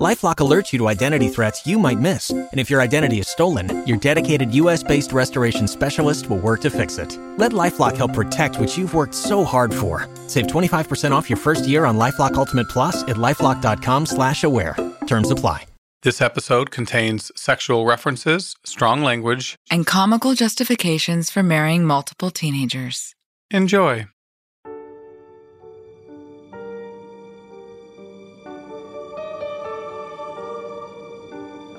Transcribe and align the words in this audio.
LifeLock 0.00 0.36
alerts 0.36 0.72
you 0.72 0.78
to 0.78 0.88
identity 0.88 1.28
threats 1.28 1.66
you 1.66 1.78
might 1.78 1.98
miss, 1.98 2.30
and 2.30 2.58
if 2.58 2.70
your 2.70 2.80
identity 2.80 3.18
is 3.18 3.28
stolen, 3.28 3.86
your 3.86 3.98
dedicated 3.98 4.54
U.S.-based 4.54 5.12
restoration 5.12 5.68
specialist 5.68 6.30
will 6.30 6.38
work 6.38 6.62
to 6.62 6.70
fix 6.70 6.96
it. 6.96 7.18
Let 7.36 7.52
LifeLock 7.52 7.98
help 7.98 8.14
protect 8.14 8.58
what 8.58 8.78
you've 8.78 8.94
worked 8.94 9.14
so 9.14 9.44
hard 9.44 9.74
for. 9.74 10.08
Save 10.26 10.46
25% 10.46 11.10
off 11.10 11.28
your 11.28 11.36
first 11.36 11.68
year 11.68 11.84
on 11.84 11.98
LifeLock 11.98 12.32
Ultimate 12.34 12.70
Plus 12.70 13.02
at 13.02 13.16
lifeLock.com/slash-aware. 13.16 14.76
Terms 15.06 15.30
apply. 15.30 15.66
This 16.02 16.22
episode 16.22 16.70
contains 16.70 17.30
sexual 17.36 17.84
references, 17.84 18.56
strong 18.64 19.02
language, 19.02 19.56
and 19.70 19.86
comical 19.86 20.32
justifications 20.32 21.28
for 21.28 21.42
marrying 21.42 21.84
multiple 21.84 22.30
teenagers. 22.30 23.14
Enjoy. 23.50 24.06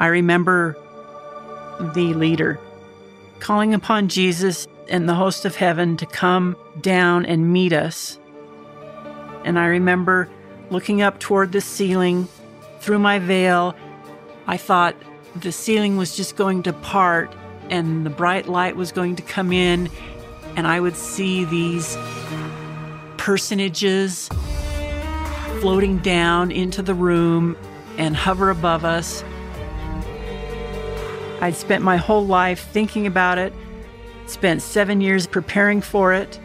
I 0.01 0.07
remember 0.07 0.75
the 1.93 2.15
leader 2.15 2.59
calling 3.39 3.75
upon 3.75 4.07
Jesus 4.07 4.67
and 4.89 5.07
the 5.07 5.13
host 5.13 5.45
of 5.45 5.55
heaven 5.55 5.95
to 5.97 6.07
come 6.07 6.57
down 6.81 7.23
and 7.27 7.53
meet 7.53 7.71
us. 7.71 8.17
And 9.45 9.59
I 9.59 9.67
remember 9.67 10.27
looking 10.71 11.03
up 11.03 11.19
toward 11.19 11.51
the 11.51 11.61
ceiling 11.61 12.27
through 12.79 12.97
my 12.97 13.19
veil. 13.19 13.75
I 14.47 14.57
thought 14.57 14.95
the 15.35 15.51
ceiling 15.51 15.97
was 15.97 16.17
just 16.17 16.35
going 16.35 16.63
to 16.63 16.73
part 16.73 17.31
and 17.69 18.03
the 18.03 18.09
bright 18.09 18.47
light 18.47 18.75
was 18.75 18.91
going 18.91 19.17
to 19.17 19.21
come 19.21 19.51
in, 19.53 19.87
and 20.55 20.65
I 20.65 20.79
would 20.79 20.95
see 20.95 21.45
these 21.45 21.95
personages 23.17 24.29
floating 25.59 25.99
down 25.99 26.49
into 26.51 26.81
the 26.81 26.95
room 26.95 27.55
and 27.99 28.15
hover 28.15 28.49
above 28.49 28.83
us. 28.83 29.23
I'd 31.41 31.55
spent 31.55 31.83
my 31.83 31.97
whole 31.97 32.25
life 32.25 32.69
thinking 32.71 33.07
about 33.07 33.37
it, 33.39 33.51
spent 34.27 34.61
seven 34.61 35.01
years 35.01 35.25
preparing 35.27 35.81
for 35.81 36.13
it. 36.13 36.39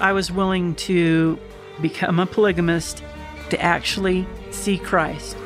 I 0.00 0.12
was 0.12 0.32
willing 0.32 0.74
to 0.76 1.38
become 1.80 2.18
a 2.18 2.26
polygamist 2.26 3.02
to 3.50 3.60
actually 3.60 4.26
see 4.50 4.78
Christ 4.78 5.36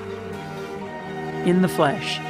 in 1.45 1.62
the 1.62 1.69
flesh. 1.69 2.20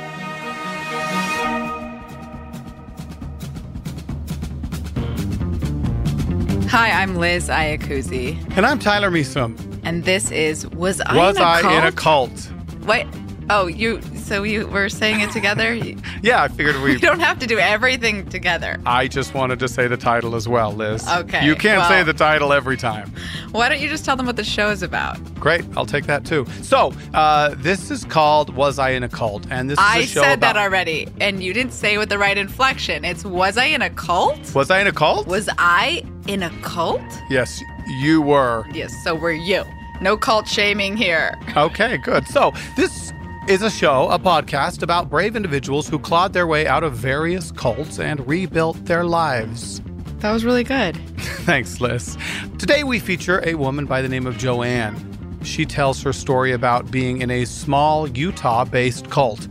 Hi, 6.69 6.91
I'm 6.91 7.15
Liz 7.17 7.49
Iacuzzi. 7.49 8.57
And 8.57 8.67
I'm 8.67 8.79
Tyler 8.79 9.11
Measom. 9.11 9.57
And 9.85 10.05
this 10.05 10.31
is 10.31 10.67
Was 10.69 11.01
I 11.01 11.17
Was 11.17 11.37
in 11.37 11.43
a 11.43 11.47
I 11.47 11.61
Cult? 11.63 11.75
in 11.75 11.85
a 11.85 11.93
cult? 11.93 12.41
What? 12.85 13.07
Oh, 13.49 13.67
you. 13.67 14.01
So 14.27 14.43
we 14.43 14.65
were 14.65 14.89
saying 14.89 15.21
it 15.21 15.31
together? 15.31 15.75
Yeah, 16.23 16.43
I 16.43 16.49
figured 16.49 16.81
we. 16.83 16.99
don't 16.99 17.21
have 17.21 17.39
to 17.39 17.47
do 17.47 17.59
everything 17.59 18.27
together. 18.29 18.81
I 18.85 19.07
just 19.07 19.35
wanted 19.35 19.59
to 19.61 19.69
say 19.69 19.87
the 19.87 19.97
title 19.97 20.35
as 20.35 20.49
well, 20.49 20.73
Liz. 20.73 21.07
Okay, 21.09 21.45
You 21.47 21.55
can't 21.55 21.79
well- 21.79 21.89
say 21.89 22.03
the 22.03 22.13
title 22.15 22.53
every 22.53 22.77
time. 22.77 23.13
Why 23.53 23.69
don't 23.69 23.81
you 23.81 23.89
just 23.89 24.05
tell 24.05 24.17
them 24.17 24.27
what 24.27 24.35
the 24.37 24.43
show 24.45 24.71
is 24.71 24.83
about? 24.83 25.19
Great, 25.39 25.65
I'll 25.77 25.87
take 25.87 26.07
that 26.07 26.25
too. 26.25 26.45
So, 26.63 26.93
uh, 27.15 27.55
this 27.59 27.91
is 27.93 28.05
called 28.05 28.55
"Was 28.57 28.79
I 28.81 28.91
in 28.91 29.05
a 29.05 29.09
Cult?" 29.09 29.47
and 29.51 29.71
this 29.71 29.79
is 29.79 29.85
I 29.85 29.99
a 29.99 30.07
show 30.07 30.23
I 30.23 30.25
said 30.25 30.41
that 30.41 30.57
already, 30.57 31.07
and 31.21 31.43
you 31.43 31.53
didn't 31.53 31.73
say 31.73 31.95
it 31.95 31.99
with 31.99 32.09
the 32.09 32.19
right 32.19 32.37
inflection. 32.37 33.05
It's 33.05 33.25
Was 33.25 33.57
I 33.57 33.67
in 33.67 33.83
a 33.83 33.91
cult? 33.91 34.53
Was 34.55 34.71
I 34.71 34.81
in 34.81 34.87
a 34.89 34.93
cult? 34.93 35.29
Was 35.29 35.49
I 35.59 36.03
in 36.27 36.43
a 36.43 36.51
cult? 36.63 37.03
yes, 37.31 37.61
you 38.01 38.21
were. 38.23 38.65
Yes, 38.73 38.93
so 39.05 39.15
were 39.15 39.33
you. 39.33 39.63
No 40.01 40.17
cult 40.17 40.49
shaming 40.49 40.97
here. 40.97 41.35
Okay, 41.57 41.97
good. 41.99 42.27
So, 42.29 42.53
this 42.77 43.13
is 43.49 43.63
a 43.63 43.71
show, 43.71 44.09
a 44.11 44.19
podcast 44.19 44.83
about 44.83 45.09
brave 45.09 45.37
individuals 45.37 45.87
who 45.89 46.01
clawed 46.01 46.33
their 46.33 46.49
way 46.49 46.67
out 46.67 46.83
of 46.83 46.95
various 46.95 47.53
cults 47.53 48.01
and 48.01 48.27
rebuilt 48.27 48.85
their 48.87 49.05
lives. 49.05 49.81
That 50.19 50.33
was 50.33 50.45
really 50.45 50.65
good. 50.65 50.97
Thanks, 51.47 51.81
Liz. 51.81 52.19
Today 52.59 52.83
we 52.83 52.99
feature 52.99 53.41
a 53.47 53.55
woman 53.55 53.87
by 53.87 54.03
the 54.03 54.09
name 54.09 54.27
of 54.27 54.37
Joanne. 54.37 55.41
She 55.45 55.65
tells 55.65 56.03
her 56.03 56.13
story 56.13 56.51
about 56.51 56.91
being 56.91 57.23
in 57.23 57.31
a 57.31 57.45
small 57.45 58.09
Utah 58.09 58.65
based 58.65 59.11
cult. 59.11 59.47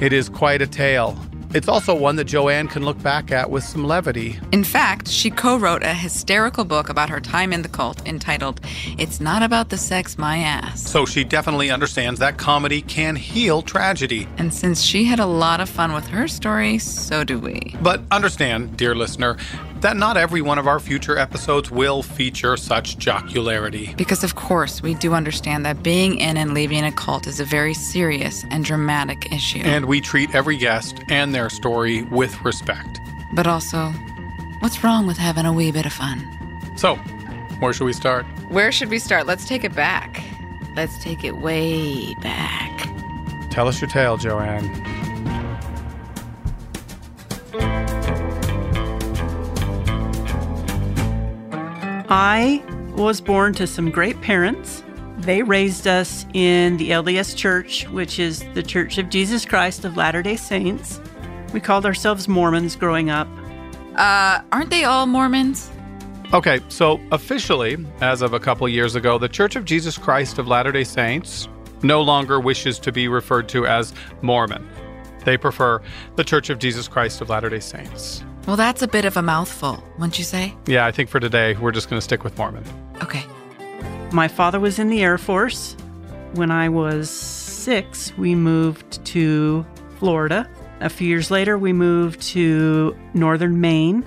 It 0.00 0.14
is 0.14 0.30
quite 0.30 0.62
a 0.62 0.66
tale. 0.66 1.18
It's 1.54 1.68
also 1.68 1.94
one 1.94 2.16
that 2.16 2.24
Joanne 2.24 2.68
can 2.68 2.84
look 2.84 3.00
back 3.02 3.30
at 3.30 3.50
with 3.50 3.64
some 3.64 3.84
levity. 3.84 4.38
In 4.52 4.64
fact, 4.64 5.08
she 5.08 5.30
co 5.30 5.56
wrote 5.56 5.82
a 5.82 5.94
hysterical 5.94 6.64
book 6.64 6.88
about 6.88 7.08
her 7.08 7.20
time 7.20 7.52
in 7.52 7.62
the 7.62 7.68
cult 7.68 8.06
entitled 8.06 8.60
It's 8.98 9.20
Not 9.20 9.42
About 9.42 9.68
the 9.70 9.78
Sex, 9.78 10.18
My 10.18 10.38
Ass. 10.38 10.82
So 10.82 11.06
she 11.06 11.24
definitely 11.24 11.70
understands 11.70 12.20
that 12.20 12.36
comedy 12.36 12.82
can 12.82 13.16
heal 13.16 13.62
tragedy. 13.62 14.28
And 14.38 14.52
since 14.52 14.82
she 14.82 15.04
had 15.04 15.20
a 15.20 15.26
lot 15.26 15.60
of 15.60 15.68
fun 15.68 15.92
with 15.92 16.06
her 16.08 16.28
story, 16.28 16.78
so 16.78 17.24
do 17.24 17.38
we. 17.38 17.76
But 17.80 18.02
understand, 18.10 18.76
dear 18.76 18.94
listener, 18.94 19.36
that 19.80 19.96
not 19.96 20.16
every 20.16 20.40
one 20.42 20.58
of 20.58 20.66
our 20.66 20.80
future 20.80 21.18
episodes 21.18 21.70
will 21.70 22.02
feature 22.02 22.56
such 22.56 22.96
jocularity. 22.98 23.96
Because, 23.96 24.24
of 24.24 24.34
course, 24.34 24.82
we 24.82 24.94
do 24.94 25.12
understand 25.14 25.64
that 25.66 25.82
being 25.82 26.18
in 26.18 26.36
and 26.36 26.54
leaving 26.54 26.84
a 26.84 26.92
cult 26.92 27.26
is 27.26 27.40
a 27.40 27.44
very 27.44 27.74
serious 27.74 28.44
and 28.50 28.64
dramatic 28.64 29.32
issue. 29.32 29.60
And 29.64 29.84
we 29.86 30.00
treat 30.00 30.34
every 30.34 30.56
guest 30.56 31.00
and 31.08 31.34
their 31.34 31.50
story 31.50 32.02
with 32.04 32.40
respect. 32.44 33.00
but 33.32 33.46
also, 33.46 33.90
what's 34.60 34.82
wrong 34.82 35.06
with 35.06 35.18
having 35.18 35.44
a 35.44 35.52
wee 35.52 35.70
bit 35.72 35.86
of 35.86 35.92
fun? 35.92 36.26
So, 36.76 36.96
where 37.60 37.72
should 37.72 37.84
we 37.84 37.92
start? 37.92 38.24
Where 38.48 38.70
should 38.72 38.88
we 38.90 38.98
start? 38.98 39.26
Let's 39.26 39.46
take 39.46 39.64
it 39.64 39.74
back. 39.74 40.22
Let's 40.74 40.98
take 41.02 41.24
it 41.24 41.38
way 41.38 42.14
back. 42.16 42.88
Tell 43.50 43.66
us 43.68 43.80
your 43.80 43.88
tale, 43.88 44.16
Joanne. 44.18 44.64
I 52.08 52.62
was 52.96 53.20
born 53.20 53.52
to 53.54 53.66
some 53.66 53.90
great 53.90 54.20
parents. 54.20 54.84
They 55.18 55.42
raised 55.42 55.88
us 55.88 56.24
in 56.34 56.76
the 56.76 56.90
LDS 56.90 57.34
Church, 57.36 57.88
which 57.88 58.18
is 58.18 58.44
the 58.54 58.62
Church 58.62 58.98
of 58.98 59.08
Jesus 59.08 59.44
Christ 59.44 59.84
of 59.84 59.96
Latter 59.96 60.22
day 60.22 60.36
Saints. 60.36 61.00
We 61.52 61.60
called 61.60 61.84
ourselves 61.84 62.28
Mormons 62.28 62.76
growing 62.76 63.10
up. 63.10 63.26
Uh, 63.96 64.40
aren't 64.52 64.70
they 64.70 64.84
all 64.84 65.06
Mormons? 65.06 65.70
Okay, 66.32 66.60
so 66.68 67.00
officially, 67.12 67.76
as 68.00 68.22
of 68.22 68.34
a 68.34 68.40
couple 68.40 68.68
years 68.68 68.94
ago, 68.94 69.18
the 69.18 69.28
Church 69.28 69.56
of 69.56 69.64
Jesus 69.64 69.96
Christ 69.96 70.38
of 70.38 70.46
Latter 70.46 70.70
day 70.70 70.84
Saints 70.84 71.48
no 71.82 72.02
longer 72.02 72.38
wishes 72.38 72.78
to 72.80 72.92
be 72.92 73.08
referred 73.08 73.48
to 73.48 73.66
as 73.66 73.94
Mormon. 74.22 74.68
They 75.24 75.36
prefer 75.36 75.80
the 76.14 76.24
Church 76.24 76.50
of 76.50 76.58
Jesus 76.58 76.88
Christ 76.88 77.20
of 77.20 77.30
Latter 77.30 77.48
day 77.48 77.60
Saints. 77.60 78.22
Well, 78.46 78.56
that's 78.56 78.80
a 78.80 78.86
bit 78.86 79.04
of 79.04 79.16
a 79.16 79.22
mouthful, 79.22 79.82
wouldn't 79.98 80.18
you 80.18 80.24
say? 80.24 80.54
Yeah, 80.66 80.86
I 80.86 80.92
think 80.92 81.10
for 81.10 81.18
today, 81.18 81.54
we're 81.54 81.72
just 81.72 81.90
going 81.90 81.98
to 81.98 82.04
stick 82.04 82.22
with 82.22 82.38
Mormon. 82.38 82.64
Okay. 83.02 83.24
My 84.12 84.28
father 84.28 84.60
was 84.60 84.78
in 84.78 84.88
the 84.88 85.02
Air 85.02 85.18
Force. 85.18 85.76
When 86.34 86.52
I 86.52 86.68
was 86.68 87.10
six, 87.10 88.16
we 88.16 88.36
moved 88.36 89.04
to 89.06 89.66
Florida. 89.98 90.48
A 90.78 90.88
few 90.88 91.08
years 91.08 91.28
later, 91.28 91.58
we 91.58 91.72
moved 91.72 92.22
to 92.22 92.96
northern 93.14 93.60
Maine. 93.60 94.04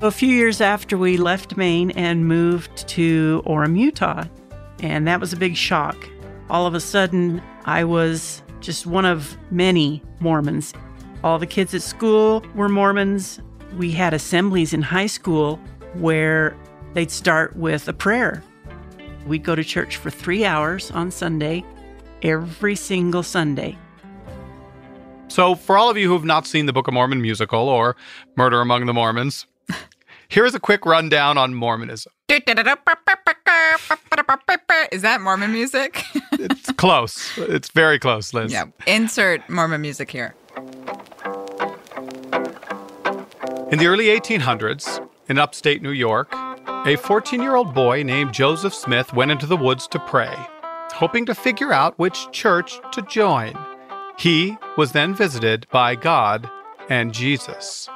A 0.00 0.10
few 0.10 0.30
years 0.30 0.60
after 0.60 0.98
we 0.98 1.16
left 1.16 1.56
Maine 1.56 1.92
and 1.92 2.26
moved 2.26 2.88
to 2.88 3.40
Orem, 3.46 3.78
Utah. 3.78 4.24
And 4.80 5.06
that 5.06 5.20
was 5.20 5.32
a 5.32 5.36
big 5.36 5.56
shock. 5.56 5.96
All 6.50 6.66
of 6.66 6.74
a 6.74 6.80
sudden, 6.80 7.40
I 7.66 7.84
was 7.84 8.42
just 8.60 8.84
one 8.84 9.04
of 9.04 9.36
many 9.52 10.02
Mormons. 10.18 10.74
All 11.22 11.38
the 11.38 11.46
kids 11.46 11.72
at 11.72 11.82
school 11.82 12.44
were 12.54 12.68
Mormons. 12.68 13.40
We 13.74 13.90
had 13.92 14.14
assemblies 14.14 14.72
in 14.72 14.82
high 14.82 15.06
school 15.06 15.58
where 15.94 16.56
they'd 16.94 17.10
start 17.10 17.56
with 17.56 17.88
a 17.88 17.92
prayer. 17.92 18.42
We'd 19.26 19.42
go 19.44 19.54
to 19.54 19.64
church 19.64 19.96
for 19.96 20.10
three 20.10 20.44
hours 20.44 20.90
on 20.92 21.10
Sunday, 21.10 21.64
every 22.22 22.76
single 22.76 23.22
Sunday. 23.22 23.76
So, 25.28 25.54
for 25.54 25.76
all 25.76 25.90
of 25.90 25.96
you 25.98 26.06
who 26.08 26.14
have 26.14 26.24
not 26.24 26.46
seen 26.46 26.66
the 26.66 26.72
Book 26.72 26.86
of 26.88 26.94
Mormon 26.94 27.20
musical 27.20 27.68
or 27.68 27.96
Murder 28.36 28.60
Among 28.60 28.86
the 28.86 28.94
Mormons, 28.94 29.46
here's 30.28 30.54
a 30.54 30.60
quick 30.60 30.86
rundown 30.86 31.36
on 31.36 31.54
Mormonism. 31.54 32.12
Is 34.92 35.02
that 35.02 35.20
Mormon 35.20 35.52
music? 35.52 36.04
It's 36.38 36.70
close. 36.72 37.36
It's 37.38 37.70
very 37.70 37.98
close, 37.98 38.34
Liz. 38.34 38.52
yeah. 38.52 38.66
Insert 38.86 39.48
Mormon 39.48 39.80
music 39.80 40.10
here. 40.10 40.34
In 43.72 43.80
the 43.80 43.88
early 43.88 44.06
1800s, 44.06 45.04
in 45.28 45.38
upstate 45.38 45.82
New 45.82 45.90
York, 45.90 46.32
a 46.86 46.94
14 46.94 47.42
year 47.42 47.56
old 47.56 47.74
boy 47.74 48.04
named 48.04 48.32
Joseph 48.32 48.72
Smith 48.72 49.12
went 49.12 49.32
into 49.32 49.44
the 49.44 49.56
woods 49.56 49.88
to 49.88 49.98
pray, 49.98 50.32
hoping 50.92 51.26
to 51.26 51.34
figure 51.34 51.72
out 51.72 51.98
which 51.98 52.30
church 52.30 52.78
to 52.92 53.02
join. 53.02 53.58
He 54.20 54.56
was 54.76 54.92
then 54.92 55.16
visited 55.16 55.66
by 55.72 55.96
God 55.96 56.48
and 56.88 57.12
Jesus. 57.12 57.88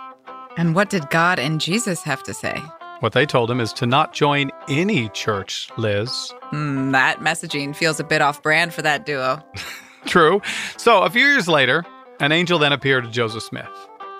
And 0.56 0.74
what 0.74 0.90
did 0.90 1.08
God 1.08 1.38
and 1.38 1.60
Jesus 1.60 2.02
have 2.02 2.24
to 2.24 2.34
say? 2.34 2.60
What 2.98 3.12
they 3.12 3.24
told 3.24 3.48
him 3.48 3.60
is 3.60 3.72
to 3.74 3.86
not 3.86 4.12
join 4.12 4.50
any 4.68 5.08
church, 5.10 5.68
Liz. 5.76 6.34
Hmm, 6.50 6.90
that 6.90 7.20
messaging 7.20 7.76
feels 7.76 8.00
a 8.00 8.04
bit 8.04 8.22
off 8.22 8.42
brand 8.42 8.74
for 8.74 8.82
that 8.82 9.06
duo. 9.06 9.40
True. 10.06 10.42
So 10.76 11.02
a 11.02 11.10
few 11.10 11.24
years 11.24 11.46
later, 11.46 11.86
an 12.18 12.32
angel 12.32 12.58
then 12.58 12.72
appeared 12.72 13.04
to 13.04 13.10
Joseph 13.10 13.44
Smith. 13.44 13.70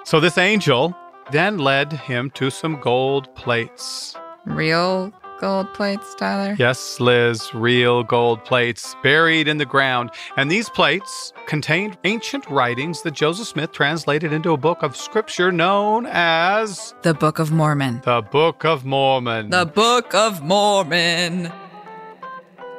So 0.05 0.21
this 0.21 0.39
angel 0.39 0.97
then 1.33 1.59
led 1.59 1.93
him 1.93 2.31
to 2.33 2.51
some 2.51 2.81
gold 2.81 3.35
plates. 3.35 4.17
Real 4.47 5.13
gold 5.41 5.73
plates, 5.73 6.15
Tyler? 6.17 6.55
Yes, 6.59 7.01
Liz, 7.01 7.55
real 7.55 8.03
gold 8.03 8.45
plates 8.45 8.95
buried 9.03 9.49
in 9.49 9.57
the 9.59 9.65
ground. 9.65 10.11
And 10.37 10.51
these 10.51 10.69
plates 10.69 11.33
contained 11.47 11.97
ancient 12.05 12.47
writings 12.49 13.03
that 13.03 13.13
Joseph 13.13 13.49
Smith 13.49 13.73
translated 13.73 14.33
into 14.33 14.53
a 14.53 14.57
book 14.57 14.83
of 14.83 14.97
scripture 14.97 15.51
known 15.51 16.07
as 16.07 16.95
The 17.03 17.15
Book 17.15 17.39
of 17.39 17.51
Mormon. 17.51 18.03
the 18.05 18.23
Book 18.23 18.65
of 18.65 18.85
Mormon. 18.85 19.51
The 19.51 19.67
Book 19.67 20.15
of 20.15 20.43
Mormon. 20.43 21.51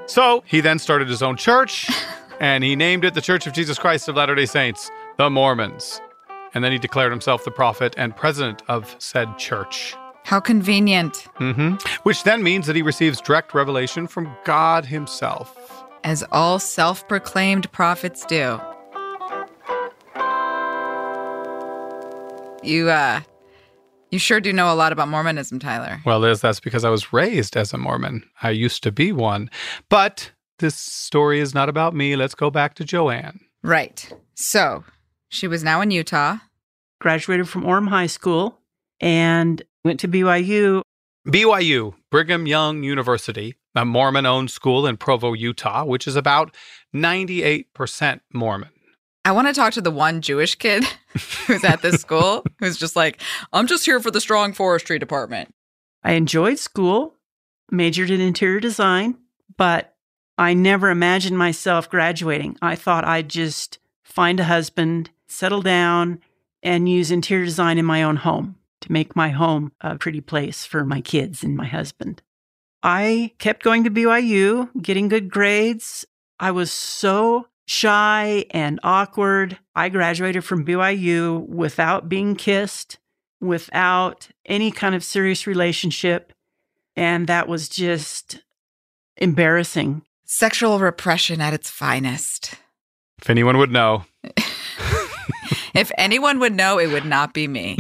So 0.06 0.44
he 0.46 0.62
then 0.62 0.78
started 0.78 1.08
his 1.08 1.24
own 1.24 1.38
church 1.38 1.90
and 2.40 2.64
he 2.64 2.76
named 2.76 3.06
it 3.06 3.14
the 3.14 3.22
Church 3.22 3.48
of 3.48 3.54
Jesus 3.54 3.80
Christ 3.80 4.08
of 4.08 4.18
Latter 4.18 4.36
day 4.36 4.46
Saints, 4.46 4.92
the 5.18 5.30
Mormons. 5.30 6.02
And 6.54 6.64
then 6.64 6.72
he 6.72 6.78
declared 6.78 7.12
himself 7.12 7.44
the 7.46 7.52
prophet 7.52 7.94
and 7.98 8.16
president 8.16 8.62
of 8.68 8.96
said 9.00 9.38
church. 9.38 9.96
How 10.24 10.40
convenient. 10.40 11.18
hmm 11.36 11.76
Which 12.04 12.24
then 12.24 12.44
means 12.44 12.68
that 12.68 12.76
he 12.76 12.82
receives 12.82 13.20
direct 13.22 13.54
revelation 13.54 14.08
from 14.08 14.36
God 14.46 14.86
himself. 14.86 15.58
As 16.04 16.24
all 16.32 16.60
self 16.60 17.08
proclaimed 17.08 17.72
prophets 17.72 18.26
do. 18.26 18.60
You, 22.64 22.90
uh, 22.90 23.22
you 24.12 24.20
sure 24.20 24.40
do 24.40 24.54
know 24.54 24.72
a 24.72 24.76
lot 24.76 24.92
about 24.92 25.08
Mormonism, 25.08 25.58
Tyler. 25.60 26.00
Well, 26.06 26.20
Liz, 26.20 26.42
that's 26.42 26.60
because 26.60 26.84
I 26.86 26.90
was 26.90 27.12
raised 27.12 27.58
as 27.58 27.74
a 27.74 27.78
Mormon. 27.78 28.24
I 28.44 28.52
used 28.52 28.84
to 28.84 28.92
be 28.92 29.12
one. 29.12 29.50
But 29.90 30.32
this 30.60 30.76
story 30.76 31.40
is 31.40 31.56
not 31.56 31.70
about 31.70 31.96
me. 31.96 32.16
Let's 32.16 32.36
go 32.36 32.52
back 32.52 32.76
to 32.76 32.84
Joanne. 32.84 33.40
Right. 33.64 34.12
So, 34.36 34.84
she 35.32 35.48
was 35.48 35.64
now 35.64 35.82
in 35.82 35.90
Utah. 35.90 36.38
Graduated 37.00 37.50
from 37.50 37.64
Orem 37.64 37.88
High 37.88 38.06
School 38.06 38.60
and 39.00 39.64
went 39.84 40.00
to 40.02 40.08
BYU. 40.08 40.84
BYU, 41.28 41.96
Brigham 42.12 42.46
Young 42.46 42.84
University, 42.84 43.56
a 43.74 43.86
Mormon 43.86 44.28
owned 44.28 44.52
school 44.52 44.86
in 44.86 44.98
Provo, 44.98 45.34
Utah, 45.34 45.84
which 45.84 46.06
is 46.06 46.16
about 46.16 46.56
98% 46.96 48.20
Mormon. 48.34 48.70
I 49.24 49.32
want 49.32 49.48
to 49.48 49.54
talk 49.54 49.74
to 49.74 49.82
the 49.82 49.92
one 49.92 50.22
Jewish 50.22 50.56
kid 50.56 50.84
who's 51.48 51.64
at 51.64 51.82
this 51.82 52.02
school 52.02 52.44
who's 52.60 52.78
just 52.78 52.96
like, 52.96 53.22
I'm 53.54 53.68
just 53.68 53.86
here 53.86 54.00
for 54.00 54.12
the 54.12 54.22
strong 54.22 54.54
forestry 54.54 55.00
department. 55.00 55.54
I 56.04 56.14
enjoyed 56.14 56.60
school, 56.60 57.16
majored 57.72 58.10
in 58.10 58.20
interior 58.20 58.60
design, 58.60 59.18
but 59.58 59.96
I 60.38 60.54
never 60.54 60.90
imagined 60.90 61.38
myself 61.38 61.90
graduating. 61.90 62.58
I 62.62 62.76
thought 62.76 63.06
I'd 63.06 63.30
just 63.30 63.78
find 64.04 64.40
a 64.40 64.46
husband, 64.46 65.12
settle 65.32 65.62
down, 65.62 66.20
and 66.64 66.88
use 66.88 67.12
interior 67.12 67.46
design 67.46 67.78
in 67.78 67.86
my 67.86 68.04
own 68.04 68.18
home 68.18 68.56
to 68.82 68.92
make 68.92 69.16
my 69.16 69.30
home 69.30 69.72
a 69.82 69.98
pretty 69.98 70.22
place 70.22 70.66
for 70.66 70.84
my 70.84 71.02
kids 71.02 71.44
and 71.44 71.56
my 71.56 71.66
husband. 71.66 72.22
I 72.84 73.34
kept 73.38 73.64
going 73.64 73.84
to 73.84 73.92
BYU, 73.92 74.70
getting 74.82 75.08
good 75.08 75.32
grades. 75.32 76.06
I 76.40 76.52
was 76.52 76.72
so 76.72 77.48
shy 77.68 78.46
and 78.52 78.80
awkward. 78.84 79.60
I 79.76 79.90
graduated 79.90 80.44
from 80.44 80.66
BYU 80.66 81.48
without 81.48 82.10
being 82.10 82.36
kissed, 82.36 82.98
without 83.40 84.30
any 84.46 84.72
kind 84.72 84.96
of 84.96 85.04
serious 85.04 85.46
relationship. 85.46 86.34
And 86.96 87.28
that 87.28 87.48
was 87.48 87.70
just 87.70 88.42
embarrassing. 89.18 90.02
Sexual 90.26 90.80
repression 90.80 91.40
at 91.40 91.54
its 91.54 91.70
finest. 91.70 92.56
If 93.22 93.30
anyone 93.30 93.58
would 93.58 93.72
know. 93.72 94.06
If 95.74 95.92
anyone 95.98 96.40
would 96.40 96.54
know, 96.54 96.80
it 96.80 96.88
would 96.88 97.06
not 97.06 97.34
be 97.34 97.48
me. 97.48 97.78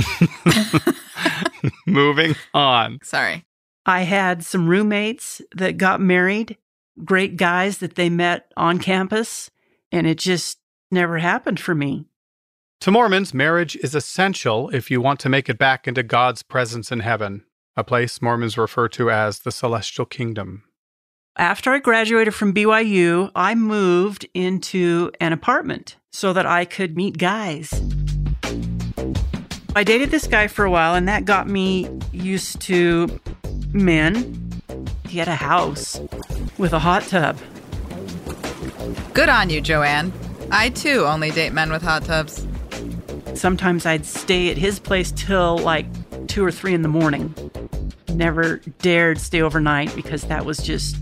Moving 1.86 2.36
on. 2.54 3.00
Sorry. 3.04 3.46
I 3.86 4.02
had 4.02 4.44
some 4.44 4.68
roommates 4.68 5.42
that 5.56 5.78
got 5.78 6.00
married, 6.00 6.58
great 7.04 7.36
guys 7.36 7.80
that 7.80 7.96
they 7.96 8.10
met 8.10 8.52
on 8.56 8.80
campus, 8.80 9.50
and 9.92 10.08
it 10.08 10.18
just 10.18 10.60
never 10.92 11.18
happened 11.18 11.60
for 11.60 11.76
me. 11.76 12.06
To 12.82 12.92
Mormons, 12.92 13.34
marriage 13.34 13.76
is 13.78 13.94
essential 13.94 14.70
if 14.70 14.90
you 14.90 15.02
want 15.02 15.20
to 15.22 15.30
make 15.30 15.50
it 15.50 15.58
back 15.58 15.88
into 15.88 16.04
God's 16.04 16.42
presence 16.44 16.92
in 16.92 17.02
heaven, 17.02 17.44
a 17.76 17.84
place 17.84 18.22
Mormons 18.22 18.58
refer 18.58 18.88
to 18.90 19.12
as 19.12 19.40
the 19.40 19.52
celestial 19.52 20.06
kingdom. 20.06 20.64
After 21.38 21.72
I 21.72 21.80
graduated 21.80 22.34
from 22.34 22.54
BYU, 22.54 23.32
I 23.36 23.56
moved 23.56 24.28
into 24.34 25.12
an 25.20 25.32
apartment 25.32 25.98
so 26.12 26.34
that 26.34 26.46
I 26.46 26.66
could 26.66 26.98
meet 26.98 27.18
guys. 27.18 27.81
I 29.75 29.84
dated 29.84 30.12
this 30.12 30.28
guy 30.28 30.48
for 30.48 30.66
a 30.66 30.72
while, 30.72 30.96
and 30.96 31.08
that 31.08 31.25
got 31.25 31.48
me 31.48 31.90
used 32.12 32.60
to 32.63 33.19
men. 33.72 34.38
He 35.08 35.18
had 35.18 35.30
a 35.30 35.36
house 35.36 36.00
with 36.58 36.74
a 36.74 36.80
hot 36.80 37.04
tub. 37.04 37.38
Good 39.13 39.30
on 39.30 39.50
you, 39.50 39.62
Joanne. 39.62 40.12
I 40.52 40.69
too 40.69 41.06
only 41.06 41.31
date 41.31 41.54
men 41.54 41.72
with 41.72 41.81
hot 41.81 42.04
tubs. 42.04 42.46
Sometimes 43.34 43.86
I'd 43.86 44.06
stay 44.06 44.52
at 44.52 44.58
his 44.58 44.80
place 44.80 45.12
till 45.13 45.58
like 45.60 45.86
two 46.28 46.44
or 46.44 46.52
three 46.52 46.74
in 46.74 46.81
the 46.81 46.90
morning. 46.90 47.34
Never 48.10 48.58
dared 48.80 49.19
stay 49.19 49.42
overnight 49.42 49.96
because 49.96 50.24
that 50.24 50.46
was 50.46 50.58
just 50.58 50.98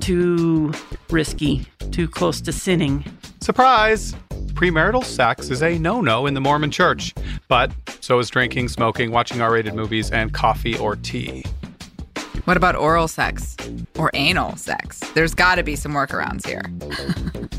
too 0.00 0.72
risky, 1.10 1.66
too 1.90 2.06
close 2.06 2.42
to 2.42 2.52
sinning. 2.52 3.04
Surprise! 3.42 4.14
Premarital 4.54 5.04
sex 5.04 5.50
is 5.50 5.64
a 5.64 5.76
no 5.76 6.00
no 6.00 6.26
in 6.26 6.34
the 6.34 6.40
Mormon 6.40 6.70
church, 6.70 7.12
but 7.48 7.72
so 8.00 8.20
is 8.20 8.30
drinking, 8.30 8.68
smoking, 8.68 9.10
watching 9.10 9.40
R 9.40 9.50
rated 9.50 9.74
movies, 9.74 10.12
and 10.12 10.32
coffee 10.32 10.78
or 10.78 10.94
tea. 10.94 11.44
What 12.44 12.56
about 12.56 12.76
oral 12.76 13.08
sex? 13.08 13.56
Or 13.98 14.12
anal 14.14 14.54
sex? 14.54 15.00
There's 15.14 15.34
got 15.34 15.56
to 15.56 15.64
be 15.64 15.74
some 15.74 15.90
workarounds 15.90 16.46
here. 16.46 16.62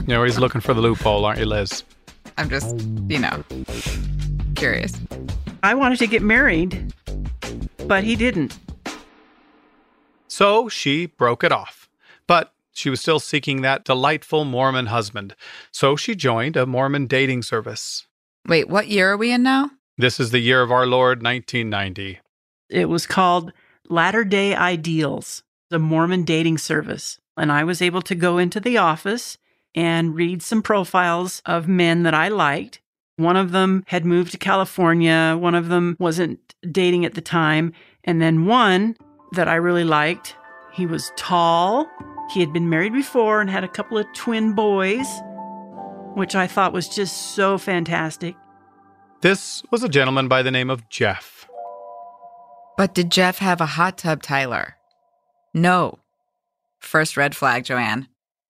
You're 0.07 0.19
always 0.19 0.39
looking 0.39 0.62
for 0.62 0.74
the 0.74 0.80
loophole, 0.80 1.25
aren't 1.25 1.39
you, 1.39 1.45
Liz? 1.47 1.83
I'm 2.38 2.50
just, 2.50 2.79
you 3.09 3.19
know, 3.19 3.44
curious. 4.55 4.93
I 5.63 5.74
wanted 5.74 6.00
to 6.00 6.07
get 6.07 6.22
married, 6.22 6.93
but 7.88 8.05
he 8.05 8.15
didn't. 8.15 8.57
So 10.29 10.69
she 10.69 11.07
broke 11.07 11.43
it 11.43 11.51
off. 11.51 11.89
But 12.25 12.52
she 12.74 12.89
was 12.89 13.00
still 13.00 13.20
seeking 13.20 13.62
that 13.62 13.86
delightful 13.86 14.46
Mormon 14.46 14.88
husband. 14.88 15.36
So 15.72 15.96
she 15.96 16.15
joined 16.15 16.58
a 16.58 16.65
Mormon 16.65 17.08
dating 17.08 17.44
service. 17.44 18.08
Wait, 18.48 18.68
what 18.68 18.88
year 18.88 19.12
are 19.12 19.18
we 19.18 19.32
in 19.32 19.44
now? 19.44 19.72
This 19.98 20.20
is 20.20 20.32
the 20.32 20.39
year 20.39 20.62
of 20.62 20.72
our 20.72 20.86
Lord, 20.86 21.22
1990. 21.24 22.20
It 22.70 22.89
was 22.89 23.06
called 23.06 23.53
Latter 23.88 24.24
day 24.24 24.56
Ideals, 24.56 25.44
the 25.70 25.80
Mormon 25.80 26.24
dating 26.24 26.58
service. 26.58 27.20
And 27.38 27.51
I 27.51 27.63
was 27.63 27.82
able 27.82 28.01
to 28.01 28.15
go 28.15 28.38
into 28.38 28.60
the 28.60 28.77
office 28.77 29.38
and 29.75 30.15
read 30.15 30.42
some 30.42 30.62
profiles 30.62 31.42
of 31.46 31.68
men 31.68 32.03
that 32.03 32.13
I 32.13 32.27
liked. 32.27 32.82
One 33.18 33.38
of 33.38 33.51
them 33.51 33.84
had 33.88 34.06
moved 34.06 34.32
to 34.32 34.38
California, 34.38 35.38
one 35.39 35.56
of 35.56 35.70
them 35.70 35.96
wasn't 36.00 36.39
dating 36.72 37.06
at 37.06 37.13
the 37.13 37.22
time. 37.22 37.74
And 38.03 38.22
then 38.22 38.46
one 38.46 38.98
that 39.34 39.48
I 39.48 39.56
really 39.56 39.84
liked, 39.84 40.36
he 40.72 40.86
was 40.86 41.12
tall. 41.15 41.88
He 42.32 42.39
had 42.39 42.53
been 42.53 42.70
married 42.70 42.94
before 42.94 43.42
and 43.42 43.50
had 43.50 43.63
a 43.63 43.68
couple 43.68 43.98
of 43.98 44.06
twin 44.13 44.53
boys, 44.53 45.08
which 46.15 46.36
I 46.36 46.48
thought 46.48 46.74
was 46.74 46.89
just 46.89 47.36
so 47.36 47.58
fantastic. 47.58 48.36
This 49.22 49.63
was 49.72 49.84
a 49.84 49.89
gentleman 49.89 50.27
by 50.27 50.42
the 50.42 50.51
name 50.51 50.70
of 50.70 50.89
Jeff. 50.89 51.48
But 52.77 52.94
did 52.94 53.12
Jeff 53.12 53.38
have 53.38 53.62
a 53.62 53.65
hot 53.65 53.98
tub, 53.98 54.24
Tyler? 54.24 54.75
No. 55.53 56.00
First 56.80 57.15
red 57.15 57.36
flag, 57.36 57.65
Joanne. 57.65 58.08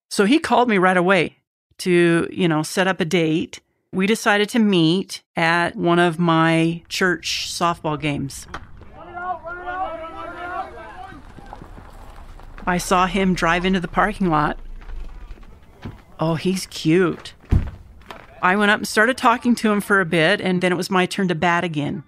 So 0.09 0.25
he 0.25 0.39
called 0.39 0.69
me 0.69 0.77
right 0.77 0.97
away 0.97 1.37
to, 1.79 2.27
you 2.31 2.47
know, 2.47 2.63
set 2.63 2.87
up 2.87 3.01
a 3.01 3.05
date. 3.05 3.59
We 3.91 4.07
decided 4.07 4.49
to 4.49 4.59
meet 4.59 5.21
at 5.35 5.75
one 5.75 5.99
of 5.99 6.17
my 6.17 6.83
church 6.87 7.47
softball 7.49 7.99
games. 7.99 8.47
I 12.65 12.77
saw 12.77 13.07
him 13.07 13.33
drive 13.33 13.65
into 13.65 13.79
the 13.79 13.87
parking 13.87 14.29
lot. 14.29 14.57
Oh, 16.19 16.35
he's 16.35 16.65
cute. 16.67 17.33
I 18.41 18.55
went 18.55 18.71
up 18.71 18.79
and 18.79 18.87
started 18.87 19.17
talking 19.17 19.55
to 19.55 19.71
him 19.71 19.81
for 19.81 19.99
a 20.01 20.05
bit, 20.05 20.41
and 20.41 20.61
then 20.61 20.71
it 20.71 20.75
was 20.75 20.89
my 20.89 21.05
turn 21.05 21.27
to 21.29 21.35
bat 21.35 21.63
again. 21.63 22.03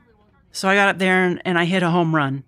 So 0.51 0.69
I 0.69 0.75
got 0.75 0.89
up 0.89 0.97
there 0.97 1.23
and, 1.25 1.41
and 1.43 1.57
I 1.57 1.65
hit 1.65 1.83
a 1.83 1.89
home 1.89 2.15
run. 2.15 2.43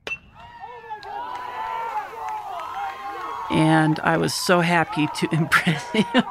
And 3.50 4.00
I 4.02 4.18
was 4.18 4.34
so 4.34 4.62
happy 4.62 5.08
to 5.08 5.28
impress 5.34 5.84
him. 5.92 6.24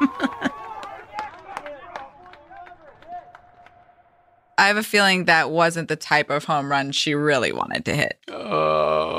I 4.59 4.69
have 4.69 4.77
a 4.77 4.83
feeling 4.83 5.27
that 5.27 5.51
wasn't 5.51 5.89
the 5.89 5.97
type 5.97 6.31
of 6.31 6.45
home 6.45 6.71
run 6.71 6.93
she 6.93 7.15
really 7.15 7.53
wanted 7.53 7.85
to 7.87 7.95
hit. 7.95 8.19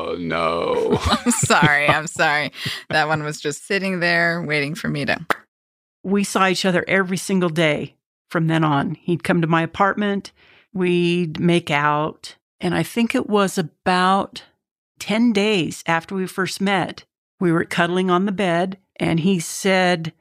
Oh, 0.09 0.15
no. 0.17 0.97
I'm 1.05 1.31
sorry. 1.31 1.85
I'm 1.87 2.07
sorry. 2.07 2.53
That 2.89 3.09
one 3.09 3.23
was 3.23 3.41
just 3.41 3.67
sitting 3.67 3.99
there 3.99 4.41
waiting 4.41 4.73
for 4.73 4.87
me 4.87 5.03
to. 5.03 5.19
We 6.01 6.23
saw 6.23 6.47
each 6.47 6.63
other 6.63 6.85
every 6.87 7.17
single 7.17 7.49
day 7.49 7.95
from 8.29 8.47
then 8.47 8.63
on. 8.63 8.95
He'd 8.95 9.25
come 9.25 9.41
to 9.41 9.47
my 9.47 9.63
apartment, 9.63 10.31
we'd 10.73 11.41
make 11.41 11.69
out. 11.69 12.35
And 12.61 12.73
I 12.73 12.83
think 12.83 13.13
it 13.13 13.27
was 13.29 13.57
about 13.57 14.43
10 14.99 15.33
days 15.33 15.83
after 15.85 16.15
we 16.15 16.25
first 16.25 16.61
met. 16.61 17.03
We 17.39 17.51
were 17.51 17.65
cuddling 17.65 18.09
on 18.09 18.25
the 18.25 18.31
bed, 18.31 18.77
and 18.95 19.19
he 19.19 19.39
said, 19.39 20.13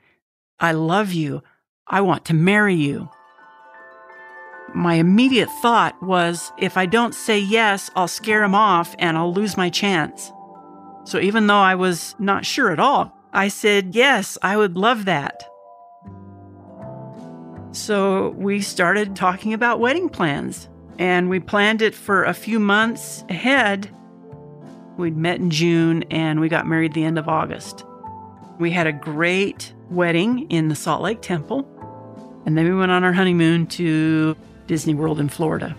I 0.58 0.72
love 0.72 1.12
you. 1.12 1.42
I 1.86 2.00
want 2.00 2.24
to 2.26 2.34
marry 2.34 2.74
you. 2.74 3.08
My 4.76 4.96
immediate 4.96 5.48
thought 5.62 6.00
was 6.02 6.52
if 6.58 6.76
I 6.76 6.84
don't 6.84 7.14
say 7.14 7.38
yes, 7.38 7.90
I'll 7.96 8.06
scare 8.06 8.44
him 8.44 8.54
off 8.54 8.94
and 8.98 9.16
I'll 9.16 9.32
lose 9.32 9.56
my 9.56 9.70
chance. 9.70 10.30
So 11.04 11.18
even 11.18 11.46
though 11.46 11.54
I 11.54 11.74
was 11.74 12.14
not 12.18 12.44
sure 12.44 12.70
at 12.70 12.78
all, 12.78 13.10
I 13.32 13.48
said, 13.48 13.94
Yes, 13.94 14.36
I 14.42 14.58
would 14.58 14.76
love 14.76 15.06
that. 15.06 15.42
So 17.72 18.34
we 18.36 18.60
started 18.60 19.16
talking 19.16 19.54
about 19.54 19.80
wedding 19.80 20.10
plans 20.10 20.68
and 20.98 21.30
we 21.30 21.40
planned 21.40 21.80
it 21.80 21.94
for 21.94 22.24
a 22.24 22.34
few 22.34 22.60
months 22.60 23.24
ahead. 23.30 23.88
We'd 24.98 25.16
met 25.16 25.40
in 25.40 25.48
June 25.48 26.02
and 26.10 26.38
we 26.38 26.50
got 26.50 26.66
married 26.66 26.92
the 26.92 27.04
end 27.04 27.18
of 27.18 27.30
August. 27.30 27.82
We 28.58 28.72
had 28.72 28.86
a 28.86 28.92
great 28.92 29.72
wedding 29.88 30.50
in 30.50 30.68
the 30.68 30.76
Salt 30.76 31.00
Lake 31.00 31.22
Temple. 31.22 31.66
And 32.44 32.58
then 32.58 32.66
we 32.66 32.74
went 32.74 32.92
on 32.92 33.04
our 33.04 33.14
honeymoon 33.14 33.68
to 33.68 34.36
Disney 34.66 34.94
World 34.94 35.20
in 35.20 35.28
Florida. 35.28 35.76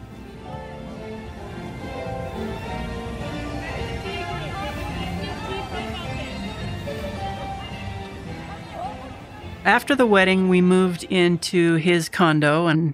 After 9.65 9.96
the 9.96 10.06
wedding, 10.06 10.48
we 10.48 10.62
moved 10.62 11.03
into 11.03 11.75
his 11.75 12.08
condo, 12.08 12.67
and 12.67 12.94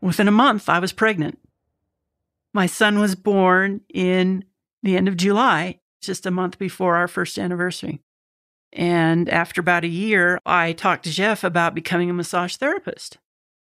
within 0.00 0.26
a 0.26 0.32
month, 0.32 0.68
I 0.68 0.80
was 0.80 0.92
pregnant. 0.92 1.38
My 2.52 2.66
son 2.66 2.98
was 2.98 3.14
born 3.14 3.82
in 3.94 4.44
the 4.82 4.96
end 4.96 5.06
of 5.06 5.16
July, 5.16 5.78
just 6.00 6.26
a 6.26 6.32
month 6.32 6.58
before 6.58 6.96
our 6.96 7.06
first 7.06 7.38
anniversary. 7.38 8.00
And 8.72 9.28
after 9.28 9.60
about 9.60 9.84
a 9.84 9.88
year, 9.88 10.40
I 10.44 10.72
talked 10.72 11.04
to 11.04 11.10
Jeff 11.12 11.44
about 11.44 11.74
becoming 11.74 12.10
a 12.10 12.14
massage 12.14 12.56
therapist. 12.56 13.18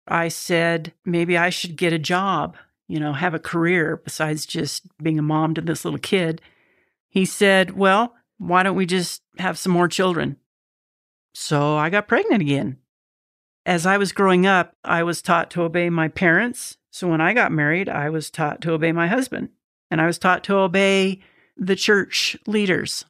I 0.07 0.27
said, 0.27 0.93
maybe 1.05 1.37
I 1.37 1.49
should 1.49 1.75
get 1.75 1.93
a 1.93 1.99
job, 1.99 2.57
you 2.87 2.99
know, 2.99 3.13
have 3.13 3.33
a 3.33 3.39
career 3.39 4.01
besides 4.03 4.45
just 4.45 4.83
being 4.97 5.19
a 5.19 5.23
mom 5.23 5.53
to 5.53 5.61
this 5.61 5.85
little 5.85 5.99
kid. 5.99 6.41
He 7.09 7.25
said, 7.25 7.77
well, 7.77 8.15
why 8.37 8.63
don't 8.63 8.75
we 8.75 8.85
just 8.85 9.21
have 9.37 9.57
some 9.57 9.71
more 9.71 9.87
children? 9.87 10.37
So 11.33 11.77
I 11.77 11.89
got 11.89 12.07
pregnant 12.07 12.41
again. 12.41 12.77
As 13.65 13.85
I 13.85 13.97
was 13.97 14.11
growing 14.11 14.45
up, 14.45 14.75
I 14.83 15.03
was 15.03 15.21
taught 15.21 15.51
to 15.51 15.61
obey 15.61 15.89
my 15.89 16.07
parents. 16.07 16.77
So 16.89 17.07
when 17.07 17.21
I 17.21 17.33
got 17.33 17.51
married, 17.51 17.87
I 17.87 18.09
was 18.09 18.29
taught 18.29 18.61
to 18.61 18.71
obey 18.71 18.91
my 18.91 19.07
husband. 19.07 19.49
And 19.89 20.01
I 20.01 20.07
was 20.07 20.17
taught 20.17 20.43
to 20.45 20.55
obey 20.55 21.21
the 21.55 21.75
church 21.75 22.35
leaders, 22.47 23.05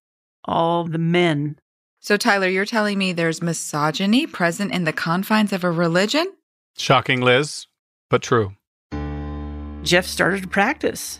all 0.46 0.84
the 0.84 0.98
men. 0.98 1.58
So, 2.00 2.18
Tyler, 2.18 2.48
you're 2.48 2.66
telling 2.66 2.98
me 2.98 3.14
there's 3.14 3.42
misogyny 3.42 4.26
present 4.28 4.74
in 4.74 4.84
the 4.84 4.94
confines 4.94 5.54
of 5.54 5.64
a 5.64 5.72
religion? 5.72 6.26
Shocking, 6.78 7.22
Liz, 7.22 7.68
but 8.10 8.22
true. 8.22 8.54
Jeff 9.84 10.06
started 10.06 10.44
to 10.44 10.48
practice, 10.48 11.20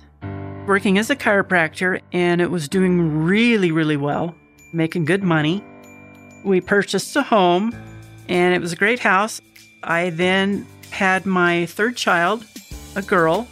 working 0.68 0.98
as 0.98 1.10
a 1.10 1.16
chiropractor, 1.16 2.02
and 2.14 2.42
it 2.42 2.52
was 2.52 2.68
doing 2.68 3.24
really, 3.24 3.72
really 3.72 3.98
well, 3.98 4.36
making 4.74 5.06
good 5.06 5.24
money. 5.24 5.64
We 6.44 6.62
purchased 6.62 7.16
a 7.16 7.24
home, 7.24 7.76
and 8.30 8.54
it 8.54 8.62
was 8.62 8.74
a 8.74 8.76
great 8.76 9.00
house. 9.00 9.42
I 9.84 10.12
then 10.12 10.68
had 10.92 11.26
my 11.26 11.66
third 11.66 11.96
child, 11.98 12.46
a 12.96 13.02
girl, 13.02 13.48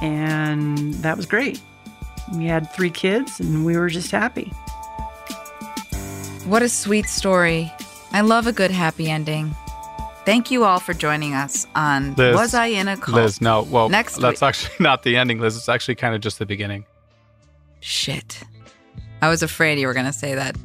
and 0.00 0.94
that 0.94 1.16
was 1.16 1.26
great. 1.26 1.60
We 2.34 2.46
had 2.46 2.72
three 2.72 2.90
kids, 2.90 3.40
and 3.40 3.64
we 3.64 3.76
were 3.76 3.88
just 3.88 4.10
happy. 4.10 4.52
What 6.46 6.62
a 6.62 6.68
sweet 6.68 7.06
story. 7.06 7.72
I 8.12 8.22
love 8.22 8.46
a 8.46 8.52
good 8.52 8.70
happy 8.70 9.10
ending. 9.10 9.54
Thank 10.24 10.50
you 10.52 10.64
all 10.64 10.78
for 10.78 10.94
joining 10.94 11.34
us 11.34 11.66
on 11.74 12.14
Liz, 12.14 12.34
Was 12.34 12.54
I 12.54 12.66
in 12.66 12.86
a 12.86 12.96
Cult? 12.96 13.16
Liz, 13.16 13.40
no. 13.40 13.62
Well, 13.62 13.88
Next 13.88 14.18
that's 14.18 14.40
week- 14.40 14.48
actually 14.48 14.76
not 14.80 15.02
the 15.02 15.16
ending, 15.16 15.40
Liz. 15.40 15.56
It's 15.56 15.68
actually 15.68 15.96
kind 15.96 16.14
of 16.14 16.20
just 16.20 16.38
the 16.38 16.46
beginning. 16.46 16.86
Shit. 17.80 18.44
I 19.20 19.28
was 19.28 19.42
afraid 19.42 19.78
you 19.80 19.86
were 19.88 19.94
going 19.94 20.06
to 20.06 20.12
say 20.12 20.34
that. 20.36 20.56